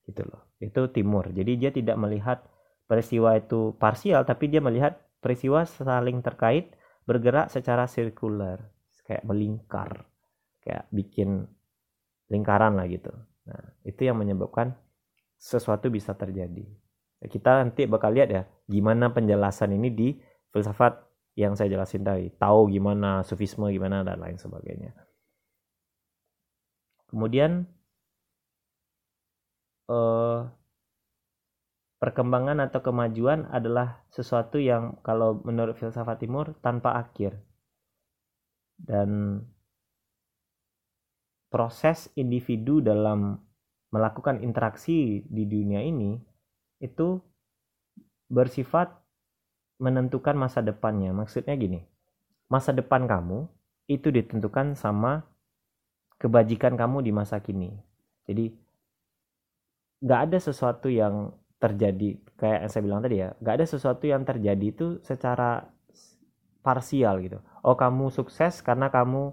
[0.02, 1.34] Gitu loh itu timur.
[1.34, 2.38] Jadi dia tidak melihat
[2.86, 6.70] peristiwa itu parsial, tapi dia melihat peristiwa saling terkait
[7.02, 8.62] bergerak secara sirkular,
[9.02, 10.06] kayak melingkar,
[10.62, 11.50] kayak bikin
[12.30, 13.10] lingkaran lah gitu.
[13.48, 14.74] Nah, itu yang menyebabkan
[15.38, 16.62] sesuatu bisa terjadi.
[17.22, 20.08] Kita nanti bakal lihat ya gimana penjelasan ini di
[20.50, 20.98] filsafat
[21.38, 22.30] yang saya jelasin tadi.
[22.34, 24.94] Tahu gimana sufisme gimana dan lain sebagainya.
[27.10, 27.68] Kemudian
[29.90, 30.48] uh,
[32.02, 37.38] perkembangan atau kemajuan adalah sesuatu yang kalau menurut filsafat timur tanpa akhir.
[38.82, 39.38] Dan
[41.52, 43.36] proses individu dalam
[43.92, 46.16] melakukan interaksi di dunia ini
[46.80, 47.20] itu
[48.32, 48.88] bersifat
[49.76, 51.12] menentukan masa depannya.
[51.12, 51.84] Maksudnya gini,
[52.48, 53.44] masa depan kamu
[53.92, 55.28] itu ditentukan sama
[56.16, 57.76] kebajikan kamu di masa kini.
[58.24, 58.48] Jadi
[60.02, 61.30] nggak ada sesuatu yang
[61.62, 65.70] terjadi kayak yang saya bilang tadi ya nggak ada sesuatu yang terjadi itu secara
[66.58, 69.30] parsial gitu oh kamu sukses karena kamu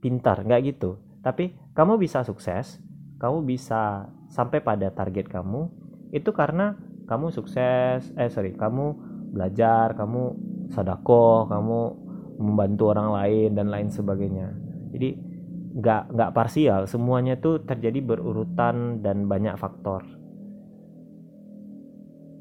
[0.00, 0.98] pintar nggak gitu.
[1.20, 2.80] Tapi kamu bisa sukses
[3.20, 5.68] kamu bisa sampai pada target kamu
[6.10, 6.74] itu karena
[7.04, 8.96] kamu sukses eh sorry kamu
[9.36, 10.34] belajar kamu
[10.72, 11.80] sadako kamu
[12.40, 14.48] membantu orang lain dan lain sebagainya.
[14.96, 15.10] Jadi
[15.70, 20.02] nggak nggak parsial semuanya tuh terjadi berurutan dan banyak faktor.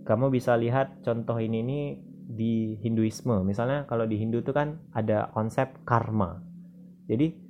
[0.07, 1.86] Kamu bisa lihat contoh ini nih
[2.30, 3.45] di Hinduisme.
[3.45, 6.41] Misalnya kalau di Hindu tuh kan ada konsep karma.
[7.05, 7.49] Jadi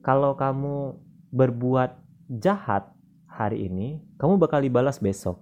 [0.00, 0.96] kalau kamu
[1.30, 1.96] berbuat
[2.40, 2.90] jahat
[3.30, 5.40] hari ini kamu bakal dibalas besok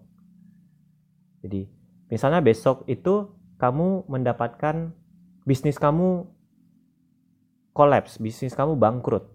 [1.44, 1.70] jadi
[2.10, 4.92] misalnya besok itu kamu mendapatkan
[5.48, 6.28] bisnis kamu
[7.72, 9.26] kolaps bisnis kamu bangkrut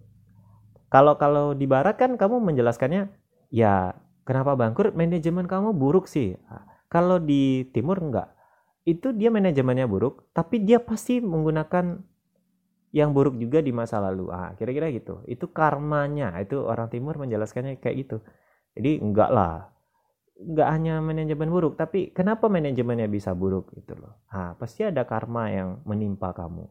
[0.93, 3.09] kalau kalau di barat kan kamu menjelaskannya
[3.49, 3.97] ya
[4.27, 6.35] kenapa bangkrut manajemen kamu buruk sih.
[6.47, 8.31] Ah, kalau di timur enggak.
[8.83, 12.03] Itu dia manajemennya buruk, tapi dia pasti menggunakan
[12.93, 14.29] yang buruk juga di masa lalu.
[14.29, 15.25] Ah, kira-kira gitu.
[15.25, 16.37] Itu karmanya.
[16.37, 18.17] Itu orang timur menjelaskannya kayak gitu.
[18.77, 19.73] Jadi enggak lah.
[20.37, 24.21] Enggak hanya manajemen buruk, tapi kenapa manajemennya bisa buruk gitu loh.
[24.29, 26.69] Ah, pasti ada karma yang menimpa kamu.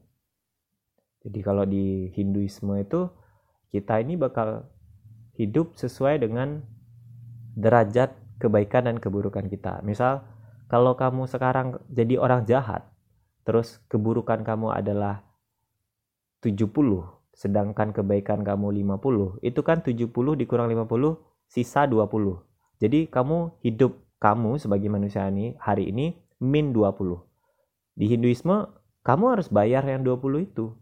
[1.27, 3.11] Jadi kalau di Hinduisme itu
[3.75, 4.67] kita ini bakal
[5.39, 6.63] hidup sesuai dengan
[7.59, 9.83] derajat kebaikan dan keburukan kita.
[9.87, 10.23] Misal,
[10.71, 12.87] kalau kamu sekarang jadi orang jahat,
[13.47, 15.23] terus keburukan kamu adalah
[16.43, 16.75] 70,
[17.33, 22.43] sedangkan kebaikan kamu 50, itu kan 70 dikurang 50, sisa 20.
[22.83, 27.23] Jadi kamu hidup kamu sebagai manusia ini hari ini min 20.
[27.95, 28.67] Di Hinduisme,
[29.07, 30.75] kamu harus bayar yang 20 itu.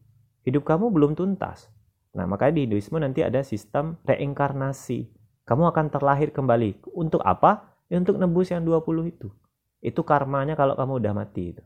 [0.49, 1.69] Hidup kamu belum tuntas.
[2.17, 5.13] Nah, makanya di Hinduisme nanti ada sistem reinkarnasi.
[5.45, 6.89] Kamu akan terlahir kembali.
[6.97, 7.77] Untuk apa?
[7.93, 9.29] Untuk nebus yang 20 itu.
[9.83, 11.63] Itu karmanya kalau kamu udah mati itu.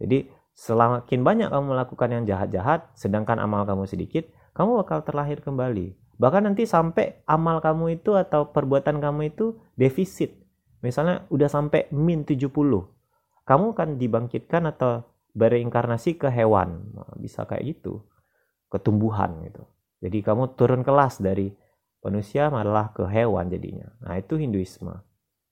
[0.00, 5.96] Jadi, semakin banyak kamu melakukan yang jahat-jahat, sedangkan amal kamu sedikit, kamu bakal terlahir kembali.
[6.20, 10.36] Bahkan nanti sampai amal kamu itu atau perbuatan kamu itu defisit.
[10.84, 12.52] Misalnya udah sampai min 70.
[13.48, 16.92] Kamu akan dibangkitkan atau bereinkarnasi ke hewan.
[16.92, 18.04] Nah, bisa kayak gitu
[18.68, 19.64] ketumbuhan gitu.
[20.04, 21.48] Jadi kamu turun kelas dari
[22.04, 23.88] manusia malah ke hewan jadinya.
[24.04, 24.92] Nah, itu Hinduisme.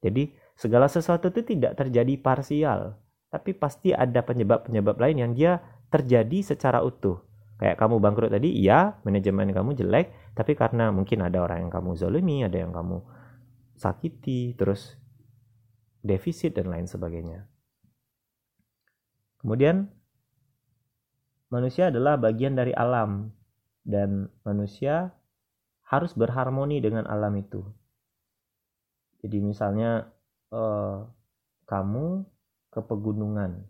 [0.04, 2.92] Jadi segala sesuatu itu tidak terjadi parsial,
[3.28, 5.60] tapi pasti ada penyebab-penyebab lain yang dia
[5.92, 7.20] terjadi secara utuh.
[7.58, 11.98] Kayak kamu bangkrut tadi, iya, manajemen kamu jelek, tapi karena mungkin ada orang yang kamu
[11.98, 13.02] zolimi, ada yang kamu
[13.74, 14.94] sakiti, terus
[16.00, 17.50] defisit dan lain sebagainya.
[19.42, 19.90] Kemudian
[21.50, 23.34] manusia adalah bagian dari alam
[23.82, 25.14] dan manusia
[25.88, 27.64] harus berharmoni dengan alam itu.
[29.18, 30.06] Jadi misalnya
[30.54, 30.98] eh,
[31.66, 32.37] kamu
[32.78, 33.66] ke pegunungan.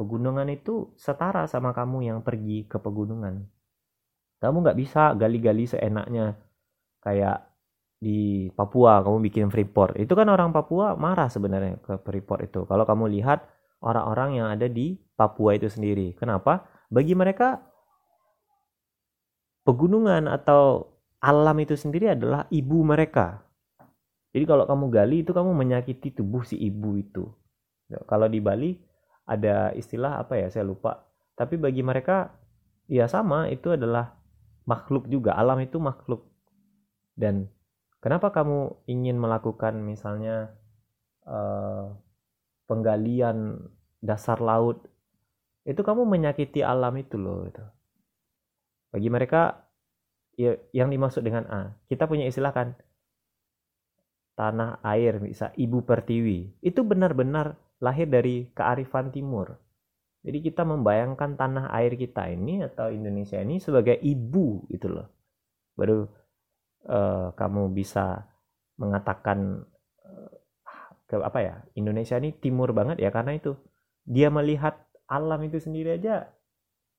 [0.00, 3.44] Pegunungan itu setara sama kamu yang pergi ke pegunungan.
[4.40, 6.36] Kamu nggak bisa gali-gali seenaknya
[7.04, 7.52] kayak
[8.00, 9.96] di Papua kamu bikin freeport.
[9.96, 12.64] Itu kan orang Papua marah sebenarnya ke freeport itu.
[12.64, 13.44] Kalau kamu lihat
[13.84, 16.12] orang-orang yang ada di Papua itu sendiri.
[16.16, 16.68] Kenapa?
[16.92, 17.60] Bagi mereka
[19.64, 20.92] pegunungan atau
[21.24, 23.40] alam itu sendiri adalah ibu mereka.
[24.36, 27.24] Jadi kalau kamu gali itu kamu menyakiti tubuh si ibu itu.
[27.86, 28.74] Ya, kalau di Bali
[29.26, 31.06] ada istilah apa ya saya lupa.
[31.38, 32.34] Tapi bagi mereka
[32.90, 34.14] ya sama itu adalah
[34.66, 35.34] makhluk juga.
[35.38, 36.26] Alam itu makhluk.
[37.14, 37.46] Dan
[38.02, 40.54] kenapa kamu ingin melakukan misalnya
[41.26, 41.94] uh,
[42.66, 43.70] penggalian
[44.02, 44.86] dasar laut?
[45.66, 47.46] Itu kamu menyakiti alam itu loh.
[47.46, 47.62] Itu.
[48.90, 49.66] Bagi mereka
[50.38, 51.74] ya, yang dimaksud dengan A.
[51.90, 52.74] Kita punya istilah kan
[54.36, 59.56] tanah air bisa ibu pertiwi itu benar-benar lahir dari kearifan timur.
[60.26, 65.06] Jadi kita membayangkan tanah air kita ini atau Indonesia ini sebagai ibu itu loh.
[65.78, 66.02] Baru
[66.90, 68.26] uh, kamu bisa
[68.74, 69.62] mengatakan
[70.02, 70.30] uh,
[71.06, 73.54] ke apa ya Indonesia ini timur banget ya karena itu.
[74.06, 76.26] Dia melihat alam itu sendiri aja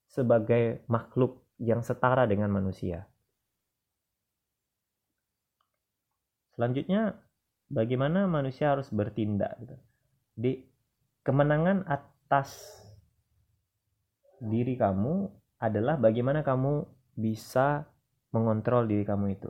[0.07, 3.07] sebagai makhluk yang setara dengan manusia.
[6.55, 7.19] Selanjutnya
[7.67, 9.75] bagaimana manusia harus bertindak gitu.
[10.37, 10.61] Di
[11.25, 12.77] kemenangan atas
[14.37, 15.25] diri kamu
[15.57, 16.85] adalah bagaimana kamu
[17.17, 17.89] bisa
[18.29, 19.49] mengontrol diri kamu itu.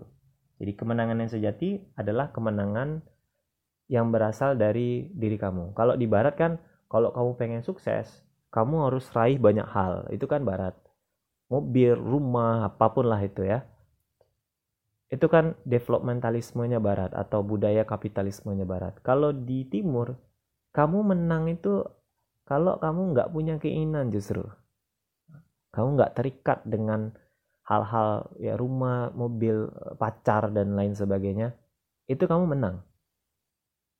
[0.64, 3.04] Jadi kemenangan yang sejati adalah kemenangan
[3.92, 5.76] yang berasal dari diri kamu.
[5.76, 6.56] Kalau di barat kan
[6.88, 8.24] kalau kamu pengen sukses,
[8.56, 10.08] kamu harus raih banyak hal.
[10.08, 10.74] Itu kan barat.
[11.52, 13.68] Mobil, rumah, apa pun lah itu ya
[15.08, 19.00] itu kan developmentalismenya barat atau budaya kapitalismenya barat.
[19.00, 20.20] Kalau di timur,
[20.78, 21.82] kamu menang itu
[22.46, 24.46] kalau kamu nggak punya keinginan justru.
[25.74, 27.10] Kamu nggak terikat dengan
[27.66, 31.58] hal-hal ya rumah, mobil, pacar dan lain sebagainya.
[32.06, 32.86] Itu kamu menang.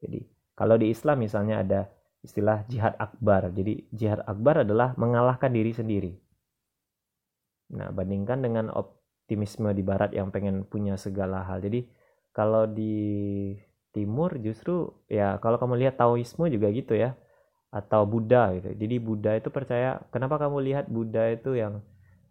[0.06, 0.22] Jadi
[0.54, 1.82] kalau di Islam misalnya ada
[2.22, 3.50] istilah jihad akbar.
[3.50, 6.14] Jadi jihad akbar adalah mengalahkan diri sendiri.
[7.74, 8.98] Nah, bandingkan dengan op
[9.28, 11.60] optimisme di barat yang pengen punya segala hal.
[11.60, 11.84] Jadi
[12.32, 13.52] kalau di
[13.98, 17.18] timur justru ya kalau kamu lihat Taoisme juga gitu ya
[17.74, 18.78] atau Buddha gitu.
[18.78, 21.82] Jadi Buddha itu percaya kenapa kamu lihat Buddha itu yang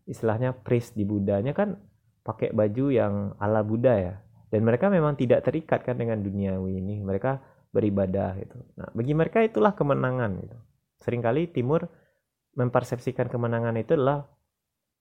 [0.07, 1.75] istilahnya priest di Buddhanya kan
[2.23, 4.15] pakai baju yang ala Buddha ya.
[4.47, 7.03] Dan mereka memang tidak terikat kan dengan duniawi ini.
[7.03, 7.43] Mereka
[7.75, 8.57] beribadah gitu.
[8.79, 10.57] Nah, bagi mereka itulah kemenangan gitu.
[11.03, 11.91] Seringkali timur
[12.57, 14.25] mempersepsikan kemenangan itu adalah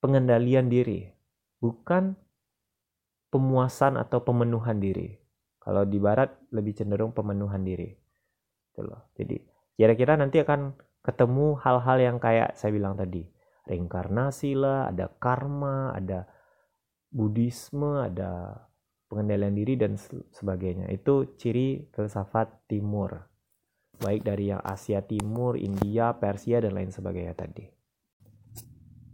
[0.04, 1.08] pengendalian diri
[1.64, 2.20] bukan
[3.32, 5.16] pemuasan atau pemenuhan diri.
[5.66, 7.90] Kalau di barat lebih cenderung pemenuhan diri.
[8.70, 9.10] Itu loh.
[9.18, 9.42] Jadi
[9.74, 13.26] kira-kira nanti akan ketemu hal-hal yang kayak saya bilang tadi.
[13.66, 16.30] Reinkarnasi lah, ada karma, ada
[17.10, 18.62] Buddhisme, ada
[19.10, 19.98] pengendalian diri dan
[20.30, 20.86] sebagainya.
[20.94, 23.26] Itu ciri filsafat timur.
[23.98, 27.66] Baik dari yang Asia Timur, India, Persia, dan lain sebagainya tadi.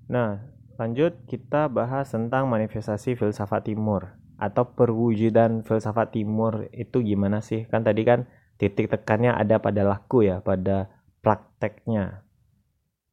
[0.10, 0.42] Nah,
[0.82, 7.70] Lanjut kita bahas tentang manifestasi filsafat timur atau perwujudan filsafat timur itu gimana sih?
[7.70, 8.26] Kan tadi kan
[8.58, 10.90] titik tekannya ada pada laku ya, pada
[11.22, 12.26] prakteknya.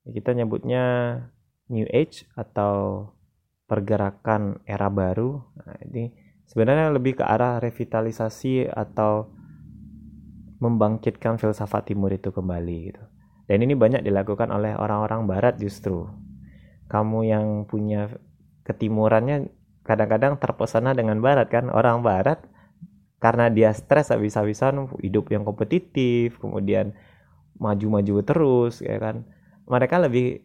[0.08, 0.84] Kita nyebutnya
[1.68, 3.04] New Age atau
[3.68, 5.36] pergerakan era baru.
[5.60, 6.16] Nah, ini
[6.48, 9.28] sebenarnya lebih ke arah revitalisasi atau
[10.64, 13.04] membangkitkan filsafat timur itu kembali gitu.
[13.44, 16.08] Dan ini banyak dilakukan oleh orang-orang barat justru
[16.88, 18.08] kamu yang punya
[18.64, 19.52] ketimurannya
[19.88, 21.72] kadang-kadang terpesona dengan barat kan?
[21.72, 22.44] Orang barat
[23.18, 26.92] karena dia stres habis-habisan hidup yang kompetitif kemudian
[27.56, 29.24] maju-maju terus ya kan?
[29.64, 30.44] Mereka lebih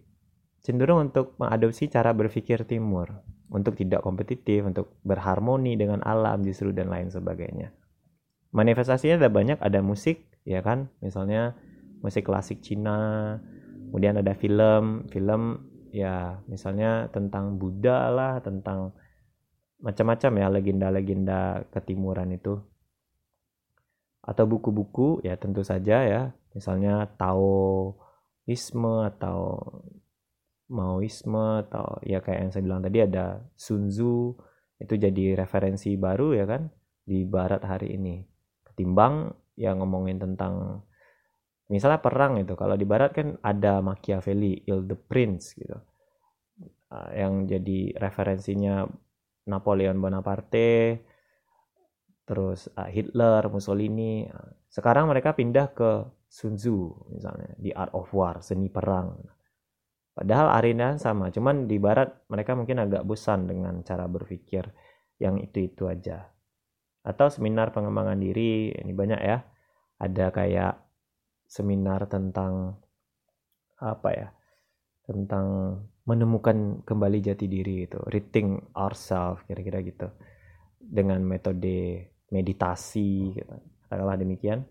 [0.64, 3.12] cenderung untuk mengadopsi cara berpikir timur
[3.52, 7.76] untuk tidak kompetitif untuk berharmoni dengan alam justru dan lain sebagainya.
[8.56, 10.90] Manifestasinya ada banyak ada musik ya kan?
[11.04, 11.54] Misalnya
[12.02, 13.38] musik klasik Cina
[13.92, 15.06] kemudian ada film.
[15.12, 18.98] Film ya misalnya tentang Buddha lah tentang
[19.84, 22.56] macam-macam ya legenda-legenda ketimuran itu.
[24.24, 26.24] Atau buku-buku ya tentu saja ya.
[26.56, 29.60] Misalnya Taoisme atau
[30.72, 34.34] Maoisme atau ya kayak yang saya bilang tadi ada Sun Tzu
[34.80, 36.72] itu jadi referensi baru ya kan
[37.04, 38.24] di barat hari ini.
[38.64, 40.82] Ketimbang yang ngomongin tentang
[41.68, 45.78] misalnya perang itu kalau di barat kan ada Machiavelli Il the Prince gitu.
[46.94, 48.86] Uh, yang jadi referensinya
[49.48, 51.04] Napoleon Bonaparte
[52.24, 54.24] terus uh, Hitler, Mussolini.
[54.72, 59.20] Sekarang mereka pindah ke Sun Tzu misalnya di Art of War, seni perang.
[60.14, 64.62] Padahal arena sama, cuman di barat mereka mungkin agak bosan dengan cara berpikir
[65.18, 66.30] yang itu-itu aja.
[67.04, 69.42] Atau seminar pengembangan diri, ini banyak ya.
[70.00, 70.74] Ada kayak
[71.50, 72.78] seminar tentang
[73.82, 74.28] apa ya?
[75.04, 80.08] Tentang menemukan kembali jati diri itu, reading ourselves kira-kira gitu.
[80.84, 83.56] Dengan metode meditasi gitu.
[83.88, 84.68] Katakanlah demikian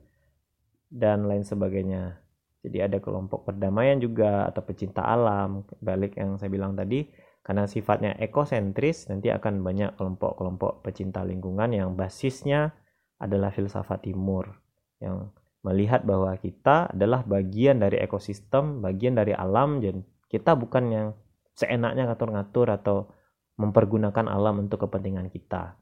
[0.92, 2.20] dan lain sebagainya.
[2.62, 7.10] Jadi ada kelompok perdamaian juga atau pecinta alam, balik yang saya bilang tadi,
[7.42, 12.70] karena sifatnya ekosentris, nanti akan banyak kelompok-kelompok pecinta lingkungan yang basisnya
[13.18, 14.62] adalah filsafat timur,
[15.02, 15.34] yang
[15.66, 21.08] melihat bahwa kita adalah bagian dari ekosistem, bagian dari alam, dan kita bukan yang
[21.52, 23.12] seenaknya ngatur-ngatur atau
[23.60, 25.76] mempergunakan alam untuk kepentingan kita.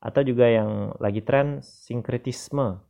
[0.00, 2.80] Atau juga yang lagi tren sinkretisme,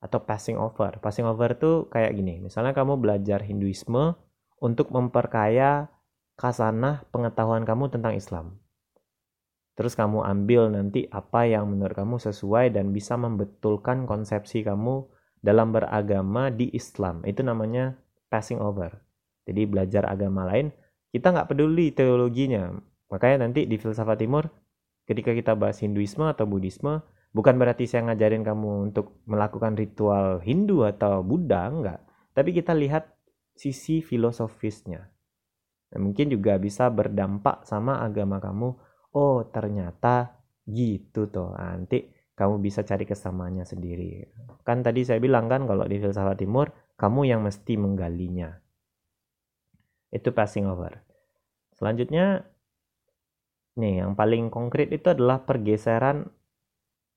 [0.00, 1.00] atau passing over.
[1.00, 4.16] Passing over itu kayak gini, misalnya kamu belajar Hinduisme
[4.60, 5.88] untuk memperkaya
[6.36, 8.60] kasanah pengetahuan kamu tentang Islam.
[9.76, 15.04] Terus kamu ambil nanti apa yang menurut kamu sesuai dan bisa membetulkan konsepsi kamu
[15.44, 17.20] dalam beragama di Islam.
[17.28, 18.00] Itu namanya
[18.32, 19.05] passing over.
[19.46, 20.74] Jadi belajar agama lain,
[21.14, 22.74] kita nggak peduli teologinya.
[23.08, 24.50] Makanya nanti di filsafat timur,
[25.06, 26.98] ketika kita bahas Hinduisme atau Buddhisme,
[27.36, 32.00] Bukan berarti saya ngajarin kamu untuk melakukan ritual Hindu atau Buddha, enggak.
[32.32, 33.12] Tapi kita lihat
[33.52, 35.04] sisi filosofisnya.
[35.92, 38.72] Nah, mungkin juga bisa berdampak sama agama kamu.
[39.12, 41.52] Oh, ternyata gitu tuh.
[41.52, 44.32] Nanti kamu bisa cari kesamanya sendiri.
[44.64, 48.48] Kan tadi saya bilang kan kalau di filsafat timur, kamu yang mesti menggalinya.
[50.10, 51.02] Itu passing over.
[51.76, 52.46] Selanjutnya,
[53.76, 56.30] nih yang paling konkret itu adalah pergeseran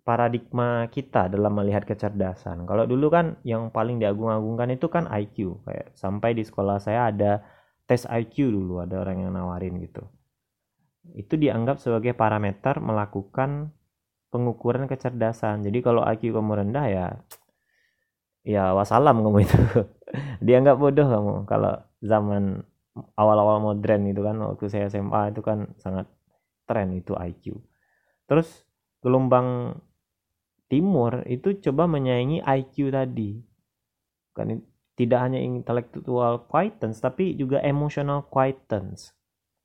[0.04, 2.66] paradigma kita dalam melihat kecerdasan.
[2.66, 5.62] Kalau dulu kan yang paling diagung-agungkan itu kan IQ.
[5.70, 7.46] Kayak sampai di sekolah saya ada
[7.86, 10.02] tes IQ dulu, ada orang yang nawarin gitu.
[11.14, 13.70] Itu dianggap sebagai parameter melakukan
[14.34, 15.62] pengukuran kecerdasan.
[15.66, 17.06] Jadi kalau IQ kamu rendah ya
[18.42, 19.62] ya wassalam kamu itu.
[20.46, 22.66] dianggap bodoh kamu kalau zaman
[23.16, 26.08] awal-awal modern itu kan waktu saya SMA itu kan sangat
[26.70, 27.58] tren itu IQ.
[28.30, 28.64] Terus
[29.02, 29.80] gelombang
[30.70, 33.42] Timur itu coba menyaingi IQ tadi.
[34.38, 34.62] Kan
[34.94, 39.18] tidak hanya intellectual quietness tapi juga emotional quietness.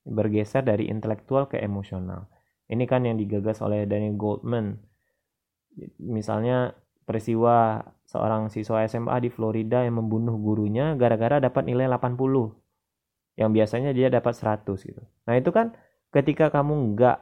[0.08, 2.32] Bergeser dari intelektual ke emosional.
[2.72, 4.80] Ini kan yang digagas oleh Daniel Goldman.
[6.00, 6.72] Misalnya
[7.04, 12.63] peristiwa seorang siswa SMA di Florida yang membunuh gurunya gara-gara dapat nilai 80
[13.34, 15.02] yang biasanya dia dapat 100 gitu.
[15.26, 15.74] Nah itu kan
[16.14, 17.18] ketika kamu nggak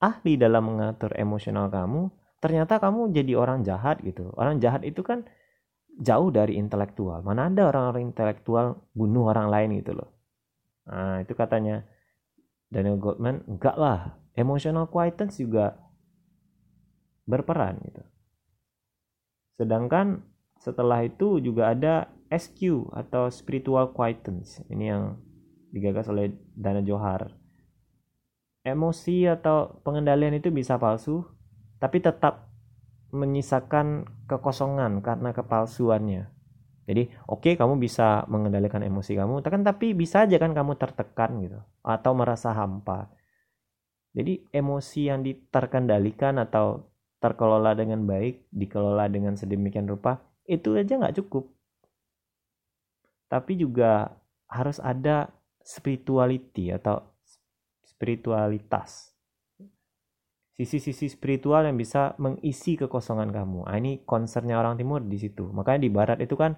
[0.00, 2.08] ahli dalam mengatur emosional kamu,
[2.40, 4.32] ternyata kamu jadi orang jahat gitu.
[4.34, 5.28] Orang jahat itu kan
[6.00, 7.20] jauh dari intelektual.
[7.20, 10.10] Mana ada orang-orang intelektual bunuh orang lain gitu loh.
[10.88, 11.84] Nah, itu katanya
[12.72, 14.16] Daniel Goldman, enggak lah.
[14.32, 15.76] Emotional quietness juga
[17.28, 18.02] berperan gitu.
[19.60, 20.24] Sedangkan
[20.56, 24.64] setelah itu juga ada SQ atau spiritual quietness.
[24.72, 25.20] Ini yang
[25.70, 27.30] digagas oleh Dana Johar.
[28.60, 31.24] Emosi atau pengendalian itu bisa palsu,
[31.80, 32.52] tapi tetap
[33.10, 36.28] menyisakan kekosongan karena kepalsuannya.
[36.84, 41.38] Jadi, oke okay, kamu bisa mengendalikan emosi kamu, kan tapi bisa aja kan kamu tertekan
[41.40, 43.08] gitu atau merasa hampa.
[44.10, 45.22] Jadi, emosi yang
[45.54, 46.90] terkendalikan atau
[47.22, 50.18] terkelola dengan baik, dikelola dengan sedemikian rupa,
[50.50, 51.46] itu aja nggak cukup.
[53.30, 54.10] Tapi juga
[54.50, 55.30] harus ada
[55.62, 57.04] spirituality atau
[57.84, 59.10] spiritualitas
[60.60, 63.64] sisi-sisi spiritual yang bisa mengisi kekosongan kamu.
[63.64, 65.48] Nah, ini concernnya orang timur di situ.
[65.48, 66.52] Makanya di barat itu kan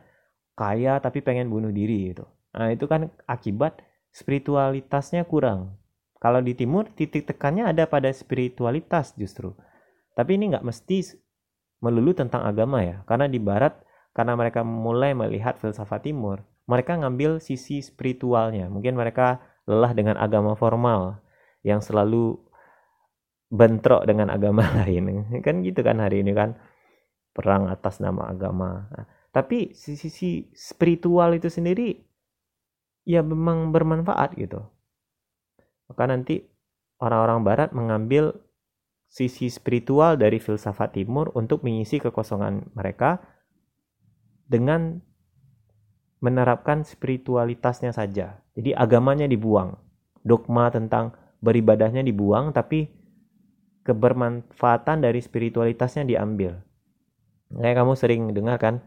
[0.59, 2.27] kaya tapi pengen bunuh diri gitu.
[2.59, 3.79] Nah, itu kan akibat
[4.11, 5.79] spiritualitasnya kurang.
[6.19, 9.55] Kalau di timur titik tekannya ada pada spiritualitas justru.
[10.19, 11.23] Tapi ini nggak mesti
[11.79, 13.07] melulu tentang agama ya.
[13.07, 13.79] Karena di barat
[14.19, 16.43] karena mereka mulai melihat filsafat timur,
[16.73, 18.73] mereka ngambil sisi spiritualnya.
[18.73, 21.21] Mungkin mereka lelah dengan agama formal
[21.61, 22.41] yang selalu
[23.53, 25.29] bentrok dengan agama lain.
[25.45, 26.57] Kan gitu kan hari ini kan?
[27.37, 28.89] Perang atas nama agama.
[28.89, 32.01] Nah, tapi sisi spiritual itu sendiri
[33.05, 34.65] ya memang bermanfaat gitu.
[35.93, 36.41] Maka nanti
[37.01, 38.33] orang-orang barat mengambil
[39.13, 43.21] sisi spiritual dari filsafat timur untuk mengisi kekosongan mereka
[44.49, 45.05] dengan
[46.23, 49.77] menerapkan spiritualitasnya saja jadi agamanya dibuang
[50.23, 51.13] dogma tentang
[51.43, 52.87] beribadahnya dibuang tapi
[53.83, 56.63] kebermanfaatan dari spiritualitasnya diambil.
[57.53, 58.81] Kayak kamu sering dengar kan,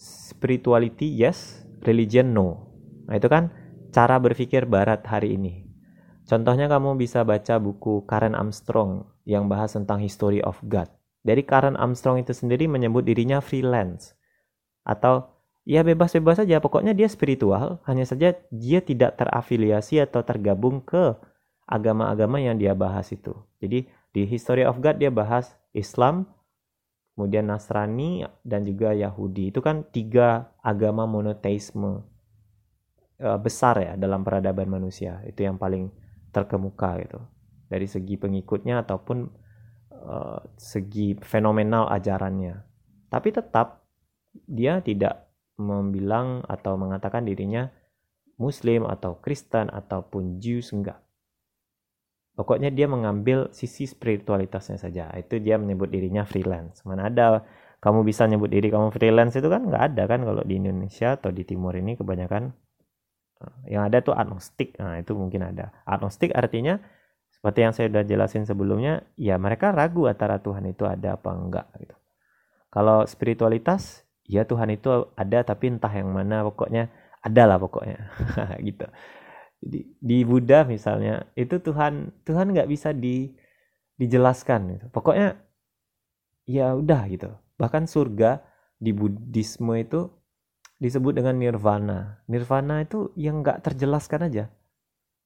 [0.00, 2.72] spirituality yes, religion no.
[3.06, 3.52] Nah itu kan
[3.92, 5.68] cara berpikir barat hari ini.
[6.28, 10.88] Contohnya kamu bisa baca buku Karen Armstrong yang bahas tentang history of God.
[11.24, 14.12] Dari Karen Armstrong itu sendiri menyebut dirinya freelance.
[14.84, 15.37] Atau
[15.68, 21.12] ya bebas-bebas saja, pokoknya dia spiritual, hanya saja dia tidak terafiliasi atau tergabung ke
[21.68, 23.36] agama-agama yang dia bahas itu.
[23.60, 23.84] Jadi
[24.16, 26.24] di History of God dia bahas Islam,
[27.12, 29.52] kemudian Nasrani dan juga Yahudi.
[29.52, 32.00] Itu kan tiga agama monoteisme
[33.20, 35.20] uh, besar ya dalam peradaban manusia.
[35.28, 35.92] Itu yang paling
[36.32, 37.20] terkemuka gitu
[37.68, 39.28] dari segi pengikutnya ataupun
[39.92, 42.64] uh, segi fenomenal ajarannya.
[43.12, 43.84] Tapi tetap
[44.48, 45.27] dia tidak
[45.58, 47.68] membilang atau mengatakan dirinya
[48.38, 51.02] Muslim atau Kristen ataupun Jews enggak.
[52.38, 55.10] Pokoknya dia mengambil sisi spiritualitasnya saja.
[55.18, 56.86] Itu dia menyebut dirinya freelance.
[56.86, 57.42] Mana ada
[57.78, 61.30] kamu bisa nyebut diri kamu freelance itu kan nggak ada kan kalau di Indonesia atau
[61.30, 62.50] di Timur ini kebanyakan
[63.70, 66.82] yang ada tuh agnostik nah itu mungkin ada agnostik artinya
[67.30, 71.66] seperti yang saya sudah jelasin sebelumnya ya mereka ragu antara Tuhan itu ada apa enggak
[71.78, 71.94] gitu
[72.74, 76.92] kalau spiritualitas ya Tuhan itu ada tapi entah yang mana pokoknya
[77.24, 77.98] ada lah pokoknya
[78.68, 78.86] gitu
[79.58, 83.32] jadi di Buddha misalnya itu Tuhan Tuhan nggak bisa di
[83.98, 84.86] dijelaskan gitu.
[84.94, 85.34] pokoknya
[86.46, 88.46] ya udah gitu bahkan surga
[88.78, 90.06] di Buddhisme itu
[90.78, 92.22] disebut dengan nirvana.
[92.30, 94.44] Nirvana itu yang nggak terjelaskan aja.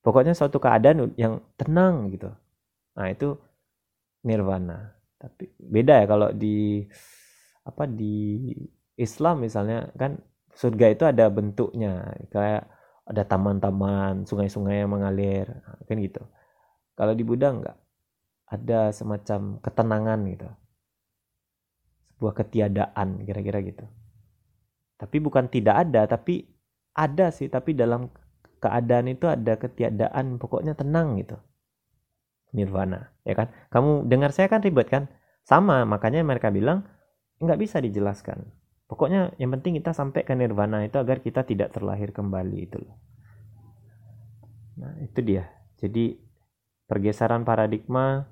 [0.02, 2.32] Pokoknya suatu keadaan yang tenang gitu.
[2.96, 3.36] Nah itu
[4.24, 4.96] nirvana.
[5.20, 6.82] Tapi beda ya kalau di
[7.62, 8.40] apa di
[8.96, 10.20] Islam misalnya kan
[10.52, 12.68] surga itu ada bentuknya kayak
[13.02, 15.50] ada taman-taman, sungai-sungai yang mengalir,
[15.90, 16.22] kan gitu.
[16.94, 17.76] Kalau di Buddha enggak
[18.46, 20.48] ada semacam ketenangan gitu.
[22.12, 23.84] Sebuah ketiadaan kira-kira gitu.
[25.00, 26.46] Tapi bukan tidak ada tapi
[26.94, 28.12] ada sih tapi dalam
[28.62, 31.34] keadaan itu ada ketiadaan pokoknya tenang gitu.
[32.52, 33.48] Nirvana ya kan?
[33.72, 35.08] Kamu dengar saya kan ribet kan?
[35.42, 36.86] Sama makanya mereka bilang
[37.42, 38.61] nggak bisa dijelaskan
[38.92, 42.96] pokoknya yang penting kita sampai ke nirvana itu agar kita tidak terlahir kembali itu loh.
[44.84, 45.48] Nah itu dia.
[45.80, 46.20] Jadi
[46.84, 48.28] pergeseran paradigma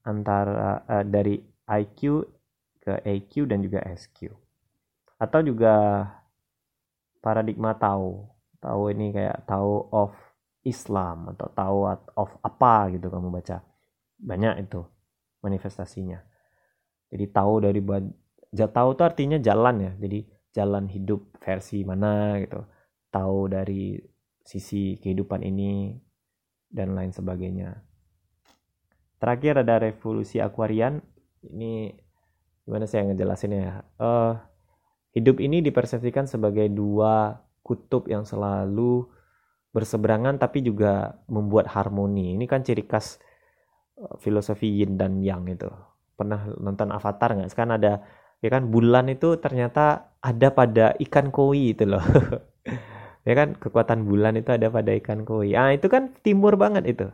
[0.00, 1.36] antara uh, dari
[1.68, 2.24] IQ
[2.80, 4.32] ke EQ dan juga SQ
[5.20, 6.04] atau juga
[7.20, 8.24] paradigma tahu
[8.64, 10.12] tahu ini kayak tahu of
[10.64, 11.78] Islam atau tahu
[12.16, 13.60] of apa gitu kamu baca.
[14.16, 14.80] Banyak itu
[15.44, 16.24] manifestasinya.
[17.12, 17.84] Jadi tahu dari
[18.54, 20.18] tahu itu artinya jalan ya jadi
[20.54, 22.62] jalan hidup versi mana gitu
[23.10, 23.98] tahu dari
[24.46, 25.94] sisi kehidupan ini
[26.70, 27.82] dan lain sebagainya
[29.18, 31.02] terakhir ada revolusi akuarian
[31.42, 31.90] ini
[32.64, 34.34] gimana saya ngejelasinnya ya uh,
[35.14, 39.06] Hidup ini dipersepsikan sebagai dua kutub yang selalu
[39.70, 42.34] berseberangan tapi juga membuat harmoni.
[42.34, 43.22] Ini kan ciri khas
[43.94, 45.70] eh, filosofi yin dan yang itu.
[46.18, 47.46] Pernah nonton Avatar nggak?
[47.46, 48.02] Sekarang ada
[48.44, 52.04] ya kan bulan itu ternyata ada pada ikan koi itu loh.
[53.28, 55.56] ya kan kekuatan bulan itu ada pada ikan koi.
[55.56, 57.08] Ah itu kan timur banget itu.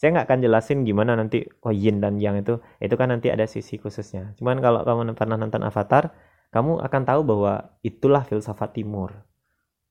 [0.00, 2.56] Saya nggak akan jelasin gimana nanti oh yin dan yang itu.
[2.80, 4.32] Itu kan nanti ada sisi khususnya.
[4.40, 6.16] Cuman kalau kamu pernah nonton Avatar,
[6.56, 9.12] kamu akan tahu bahwa itulah filsafat timur.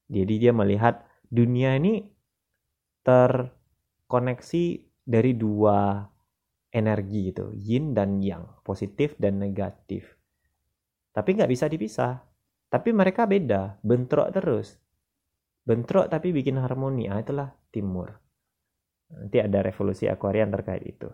[0.09, 2.09] Jadi dia melihat dunia ini
[3.05, 4.65] terkoneksi
[5.05, 6.09] dari dua
[6.73, 10.20] energi itu, yin dan yang, positif dan negatif.
[11.11, 12.23] Tapi nggak bisa dipisah.
[12.71, 14.79] Tapi mereka beda, bentrok terus.
[15.67, 17.11] Bentrok tapi bikin harmoni.
[17.11, 18.15] Ah, itulah timur.
[19.11, 21.11] Nanti ada revolusi akuarian terkait itu.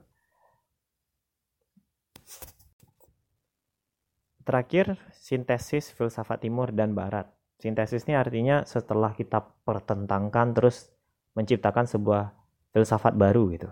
[4.47, 7.27] Terakhir, sintesis filsafat timur dan barat.
[7.57, 10.93] Sintesis ini artinya setelah kita pertentangkan terus
[11.33, 12.31] menciptakan sebuah
[12.71, 13.69] filsafat baru gitu.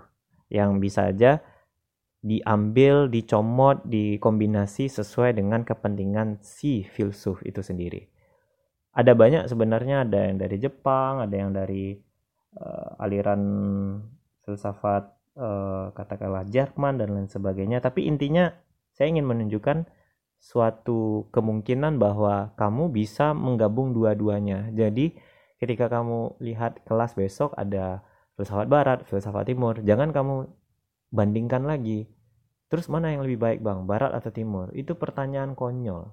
[0.49, 1.39] Yang bisa aja
[2.25, 8.09] diambil, dicomot, dikombinasi sesuai dengan kepentingan si filsuf itu sendiri.
[8.97, 11.93] Ada banyak sebenarnya, ada yang dari Jepang, ada yang dari
[12.57, 13.41] uh, aliran
[14.41, 15.05] filsafat
[15.37, 17.77] uh, katakanlah Jerman dan lain sebagainya.
[17.77, 18.49] Tapi intinya
[18.89, 19.85] saya ingin menunjukkan
[20.41, 24.73] suatu kemungkinan bahwa kamu bisa menggabung dua-duanya.
[24.73, 25.13] Jadi
[25.61, 28.01] ketika kamu lihat kelas besok ada
[28.33, 30.49] filsafat barat, filsafat timur, jangan kamu
[31.13, 32.14] bandingkan lagi.
[32.69, 34.73] Terus mana yang lebih baik bang, barat atau timur?
[34.73, 36.09] Itu pertanyaan konyol.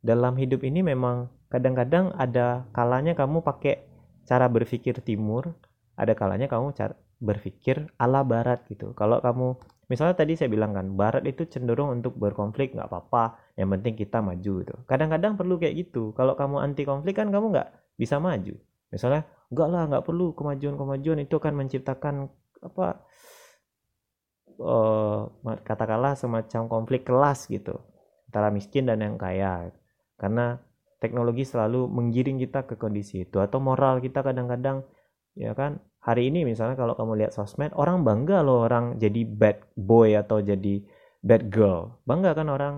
[0.00, 3.84] Dalam hidup ini memang kadang-kadang ada kalanya kamu pakai
[4.24, 5.52] cara berpikir timur,
[5.98, 8.96] ada kalanya kamu cara berpikir ala barat gitu.
[8.96, 9.58] Kalau kamu
[9.90, 14.22] misalnya tadi saya bilang kan barat itu cenderung untuk berkonflik nggak apa-apa yang penting kita
[14.22, 18.54] maju itu kadang-kadang perlu kayak gitu kalau kamu anti konflik kan kamu nggak bisa maju
[18.94, 22.14] misalnya enggak lah nggak perlu kemajuan-kemajuan itu akan menciptakan
[22.62, 23.02] apa
[24.60, 25.26] uh,
[25.64, 27.80] katakanlah semacam konflik kelas gitu
[28.30, 29.74] antara miskin dan yang kaya.
[30.20, 30.60] Karena
[31.00, 33.40] teknologi selalu menggiring kita ke kondisi itu.
[33.40, 34.84] Atau moral kita kadang-kadang
[35.34, 39.62] ya kan hari ini misalnya kalau kamu lihat sosmed orang bangga loh orang jadi bad
[39.74, 40.84] boy atau jadi
[41.24, 41.98] bad girl.
[42.04, 42.74] Bangga kan orang?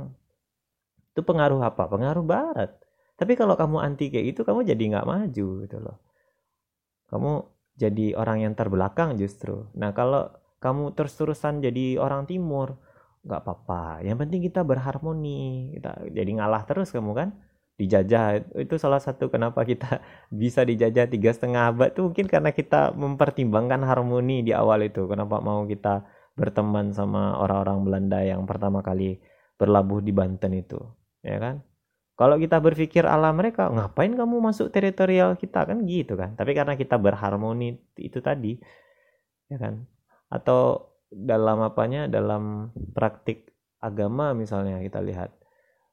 [1.12, 1.90] Itu pengaruh apa?
[1.90, 2.72] Pengaruh barat.
[3.18, 6.00] Tapi kalau kamu anti kayak gitu kamu jadi nggak maju gitu loh.
[7.12, 7.32] Kamu
[7.76, 9.68] jadi orang yang terbelakang justru.
[9.76, 10.32] Nah kalau
[10.62, 12.78] kamu terus-terusan jadi orang timur
[13.26, 14.02] nggak apa-apa.
[14.06, 17.28] Yang penting kita berharmoni kita jadi ngalah terus kamu kan?
[17.78, 19.98] Dijajah itu salah satu kenapa kita
[20.43, 25.06] bisa dijajah tiga setengah abad tuh mungkin karena kita mempertimbangkan harmoni di awal itu.
[25.10, 26.06] Kenapa mau kita
[26.39, 29.20] berteman sama orang-orang Belanda yang pertama kali
[29.59, 30.78] berlabuh di Banten itu
[31.26, 31.62] ya kan?
[32.14, 35.64] Kalau kita berpikir ala mereka ngapain kamu masuk teritorial kita?
[35.66, 36.39] Kan gitu kan?
[36.39, 38.62] Tapi karena kita berharmoni itu tadi
[39.52, 39.84] ya kan
[40.32, 43.52] atau dalam apanya dalam praktik
[43.84, 45.36] agama misalnya kita lihat.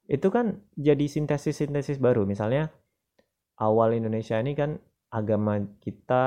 [0.07, 2.23] Itu kan jadi sintesis-sintesis baru.
[2.23, 2.71] Misalnya
[3.59, 4.79] awal Indonesia ini kan
[5.11, 6.25] agama kita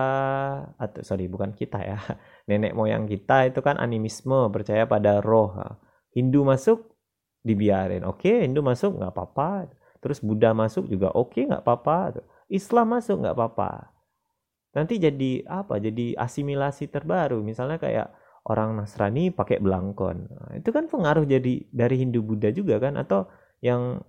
[0.77, 1.99] atau sorry bukan kita ya.
[2.53, 5.57] Nenek moyang kita itu kan animisme percaya pada roh.
[6.13, 6.93] Hindu masuk
[7.41, 8.05] dibiarin.
[8.05, 9.73] Oke Hindu masuk nggak apa-apa.
[10.05, 12.21] Terus Buddha masuk juga oke nggak apa-apa.
[12.53, 13.93] Islam masuk nggak apa-apa
[14.73, 15.79] nanti jadi apa?
[15.79, 17.41] Jadi asimilasi terbaru.
[17.45, 18.13] Misalnya kayak
[18.49, 20.17] orang Nasrani pakai belangkon.
[20.29, 22.99] Nah, itu kan pengaruh jadi dari Hindu Buddha juga kan?
[22.99, 23.31] Atau
[23.63, 24.03] yang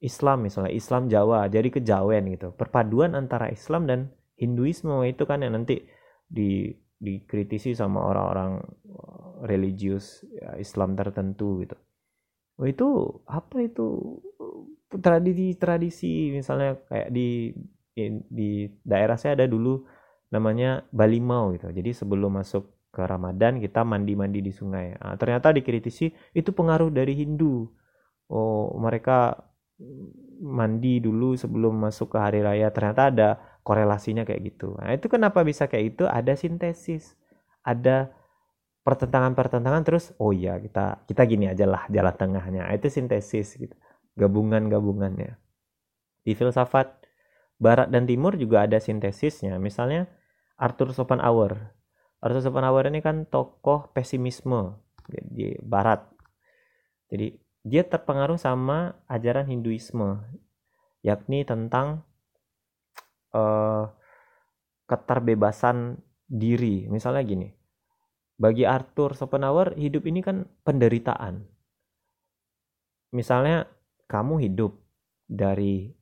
[0.00, 2.56] Islam misalnya Islam Jawa jadi kejawen gitu.
[2.56, 4.00] Perpaduan antara Islam dan
[4.40, 5.84] Hinduisme itu kan yang nanti
[6.24, 11.76] di dikritisi sama orang-orang eh, religius ya, Islam tertentu gitu.
[12.60, 12.88] Oh, itu
[13.24, 14.20] apa itu
[14.92, 17.56] tradisi-tradisi misalnya kayak di
[18.28, 19.84] di daerah saya ada dulu
[20.30, 21.70] namanya Balimau gitu.
[21.70, 24.98] Jadi sebelum masuk ke Ramadan kita mandi-mandi di sungai.
[24.98, 27.70] Nah, ternyata dikritisi itu pengaruh dari Hindu.
[28.30, 29.34] Oh mereka
[30.42, 32.70] mandi dulu sebelum masuk ke hari raya.
[32.70, 33.28] Ternyata ada
[33.62, 34.74] korelasinya kayak gitu.
[34.78, 37.14] Nah itu kenapa bisa kayak itu ada sintesis.
[37.62, 38.10] Ada
[38.80, 42.66] pertentangan-pertentangan terus oh iya kita kita gini aja lah jalan tengahnya.
[42.66, 43.74] Nah, itu sintesis gitu.
[44.18, 45.38] Gabungan-gabungannya.
[46.26, 47.06] Di filsafat
[47.60, 49.60] barat dan timur juga ada sintesisnya.
[49.60, 50.08] Misalnya
[50.60, 51.72] Arthur Schopenhauer.
[52.20, 54.76] Arthur Schopenhauer ini kan tokoh pesimisme
[55.08, 56.04] di barat.
[57.08, 57.32] Jadi
[57.64, 60.20] dia terpengaruh sama ajaran Hinduisme
[61.00, 62.04] yakni tentang
[63.32, 63.88] uh,
[64.84, 65.96] keterbebasan
[66.28, 66.86] diri.
[66.92, 67.48] Misalnya gini
[68.40, 71.44] bagi Arthur Schopenhauer hidup ini kan penderitaan.
[73.12, 73.68] Misalnya
[74.08, 74.80] kamu hidup
[75.28, 75.92] dari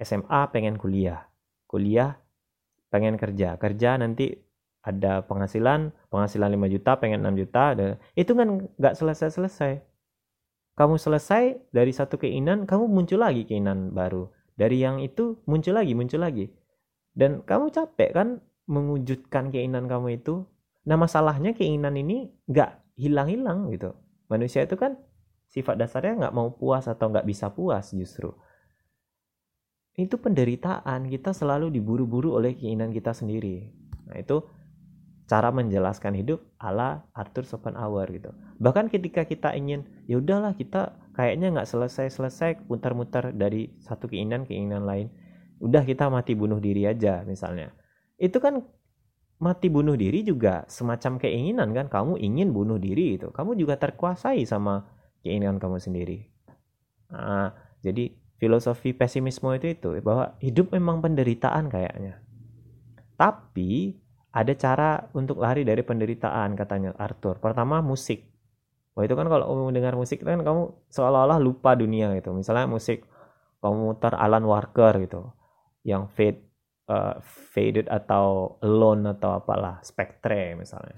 [0.00, 1.28] SMA pengen kuliah.
[1.68, 2.16] Kuliah
[2.90, 4.34] pengen kerja kerja nanti
[4.82, 7.64] ada penghasilan penghasilan 5 juta pengen 6 juta
[8.18, 9.72] itu kan nggak selesai selesai
[10.80, 14.32] kamu selesai dari satu keinginan, kamu muncul lagi keinginan baru.
[14.56, 16.48] Dari yang itu muncul lagi, muncul lagi.
[17.12, 18.28] Dan kamu capek kan
[18.64, 20.48] mewujudkan keinginan kamu itu.
[20.88, 23.92] Nah masalahnya keinginan ini nggak hilang-hilang gitu.
[24.32, 24.96] Manusia itu kan
[25.52, 28.32] sifat dasarnya nggak mau puas atau nggak bisa puas justru.
[29.98, 33.70] Itu penderitaan, kita selalu diburu-buru oleh keinginan kita sendiri.
[34.10, 34.42] Nah itu
[35.30, 38.34] cara menjelaskan hidup ala Arthur Schopenhauer gitu.
[38.58, 44.82] Bahkan ketika kita ingin ya udahlah kita kayaknya nggak selesai-selesai muter-muter dari satu keinginan keinginan
[44.82, 45.06] lain.
[45.62, 47.70] Udah kita mati bunuh diri aja misalnya.
[48.18, 48.58] Itu kan
[49.38, 53.30] mati bunuh diri juga semacam keinginan kan kamu ingin bunuh diri itu.
[53.30, 54.90] Kamu juga terkuasai sama
[55.22, 56.26] keinginan kamu sendiri.
[57.14, 57.54] Nah,
[57.86, 62.24] jadi filosofi pesimisme itu itu bahwa hidup memang penderitaan kayaknya.
[63.20, 64.00] Tapi
[64.32, 67.36] ada cara untuk lari dari penderitaan katanya Arthur.
[67.36, 68.24] Pertama musik.
[68.96, 72.32] Wah itu kan kalau kamu dengar musik kan kamu seolah-olah lupa dunia gitu.
[72.32, 73.04] Misalnya musik
[73.60, 75.36] komuter Alan Walker gitu,
[75.84, 76.40] yang fade
[76.88, 80.96] uh, faded atau alone atau apalah Spectre misalnya.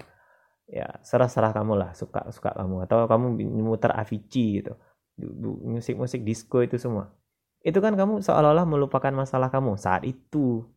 [0.63, 4.73] Ya serah-serah kamu lah suka suka kamu atau kamu muter Avicii gitu,
[5.67, 7.11] musik-musik disco itu semua.
[7.63, 10.67] Itu kan kamu seolah-olah melupakan masalah kamu saat itu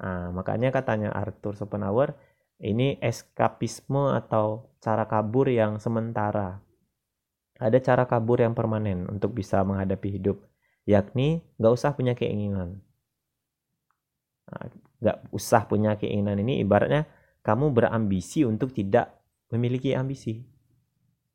[0.00, 2.18] Nah, makanya katanya Arthur Schopenhauer,
[2.58, 6.58] ini eskapisme atau cara kabur yang sementara.
[7.56, 10.42] Ada cara kabur yang permanen untuk bisa menghadapi hidup,
[10.84, 12.82] yakni nggak usah punya keinginan.
[14.50, 14.66] Nah,
[14.98, 17.06] nggak usah punya keinginan ini ibaratnya
[17.46, 19.14] kamu berambisi untuk tidak
[19.52, 20.42] memiliki ambisi.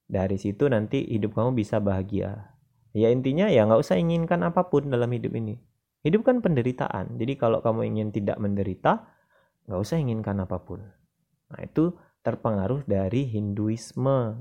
[0.10, 2.50] dari situ nanti hidup kamu bisa bahagia
[2.94, 5.58] ya intinya ya nggak usah inginkan apa pun dalam hidup ini.
[6.02, 7.20] Hidup kan penderitaan.
[7.20, 9.04] Jadi kalau kamu ingin tidak menderita
[9.68, 10.82] nggak usah inginkan apa pun.
[11.52, 11.94] Nah itu
[12.24, 14.40] terpengaruh dari Hinduisme.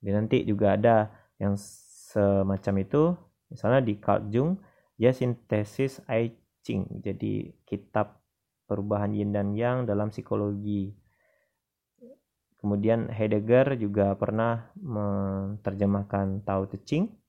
[0.00, 0.96] Jadi nanti juga ada
[1.36, 3.02] yang semacam itu.
[3.50, 4.58] Misalnya di Carl Jung
[4.96, 6.32] dia sintesis I
[6.64, 7.00] Ching.
[7.00, 8.20] Jadi kitab
[8.68, 10.94] perubahan yin dan yang dalam psikologi.
[12.60, 17.19] Kemudian Heidegger juga pernah menerjemahkan Tao Te Ching.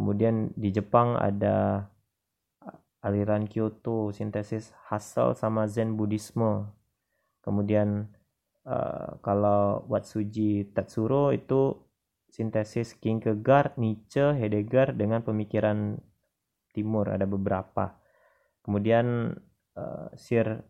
[0.00, 1.84] Kemudian di Jepang ada
[3.04, 6.72] aliran Kyoto, sintesis Husserl sama Zen Buddhisme.
[7.44, 8.08] Kemudian
[8.64, 11.76] uh, kalau Watsuji Tatsuro itu
[12.32, 16.00] sintesis Kierkegaard, Nietzsche, Heidegger dengan pemikiran
[16.72, 18.00] timur ada beberapa.
[18.64, 19.36] Kemudian
[19.76, 20.64] uh, Sir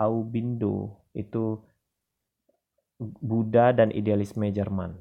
[0.00, 1.60] Aubindo itu
[2.96, 4.96] Buddha dan idealisme Jerman.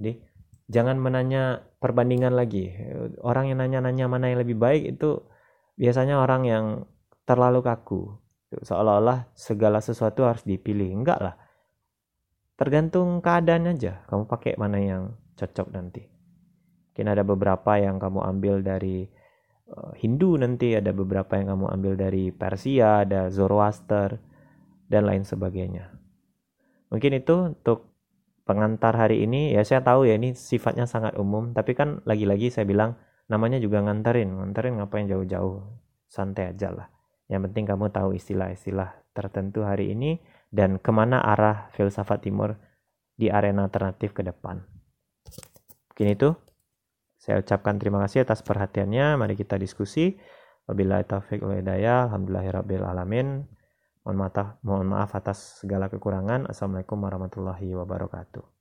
[0.00, 0.29] Jadi
[0.70, 2.70] jangan menanya perbandingan lagi.
[3.20, 5.18] Orang yang nanya-nanya mana yang lebih baik itu
[5.74, 6.64] biasanya orang yang
[7.26, 8.14] terlalu kaku.
[8.50, 10.94] Seolah-olah segala sesuatu harus dipilih.
[10.94, 11.34] Enggak lah.
[12.54, 14.06] Tergantung keadaan aja.
[14.06, 15.02] Kamu pakai mana yang
[15.34, 16.06] cocok nanti.
[16.90, 19.06] Mungkin ada beberapa yang kamu ambil dari
[19.70, 24.18] eh, Hindu nanti, ada beberapa yang kamu ambil dari Persia, ada Zoroaster,
[24.90, 25.94] dan lain sebagainya.
[26.90, 27.89] Mungkin itu untuk
[28.44, 29.52] pengantar hari ini.
[29.54, 32.96] Ya saya tahu ya ini sifatnya sangat umum, tapi kan lagi-lagi saya bilang
[33.30, 34.30] namanya juga nganterin.
[34.36, 35.64] Nganterin ngapain jauh-jauh?
[36.10, 36.86] Santai aja lah.
[37.30, 40.18] Yang penting kamu tahu istilah-istilah tertentu hari ini
[40.50, 42.58] dan ke mana arah filsafat timur
[43.14, 44.64] di arena alternatif ke depan.
[45.94, 46.30] Mungkin itu.
[47.20, 49.20] Saya ucapkan terima kasih atas perhatiannya.
[49.20, 50.16] Mari kita diskusi.
[50.64, 52.08] Wabillahi taufiq wal hidayah.
[52.08, 53.44] Alhamdulillahirabbil alamin.
[54.04, 56.48] Mohon maaf, atas segala kekurangan.
[56.48, 58.59] Assalamualaikum warahmatullahi wabarakatuh.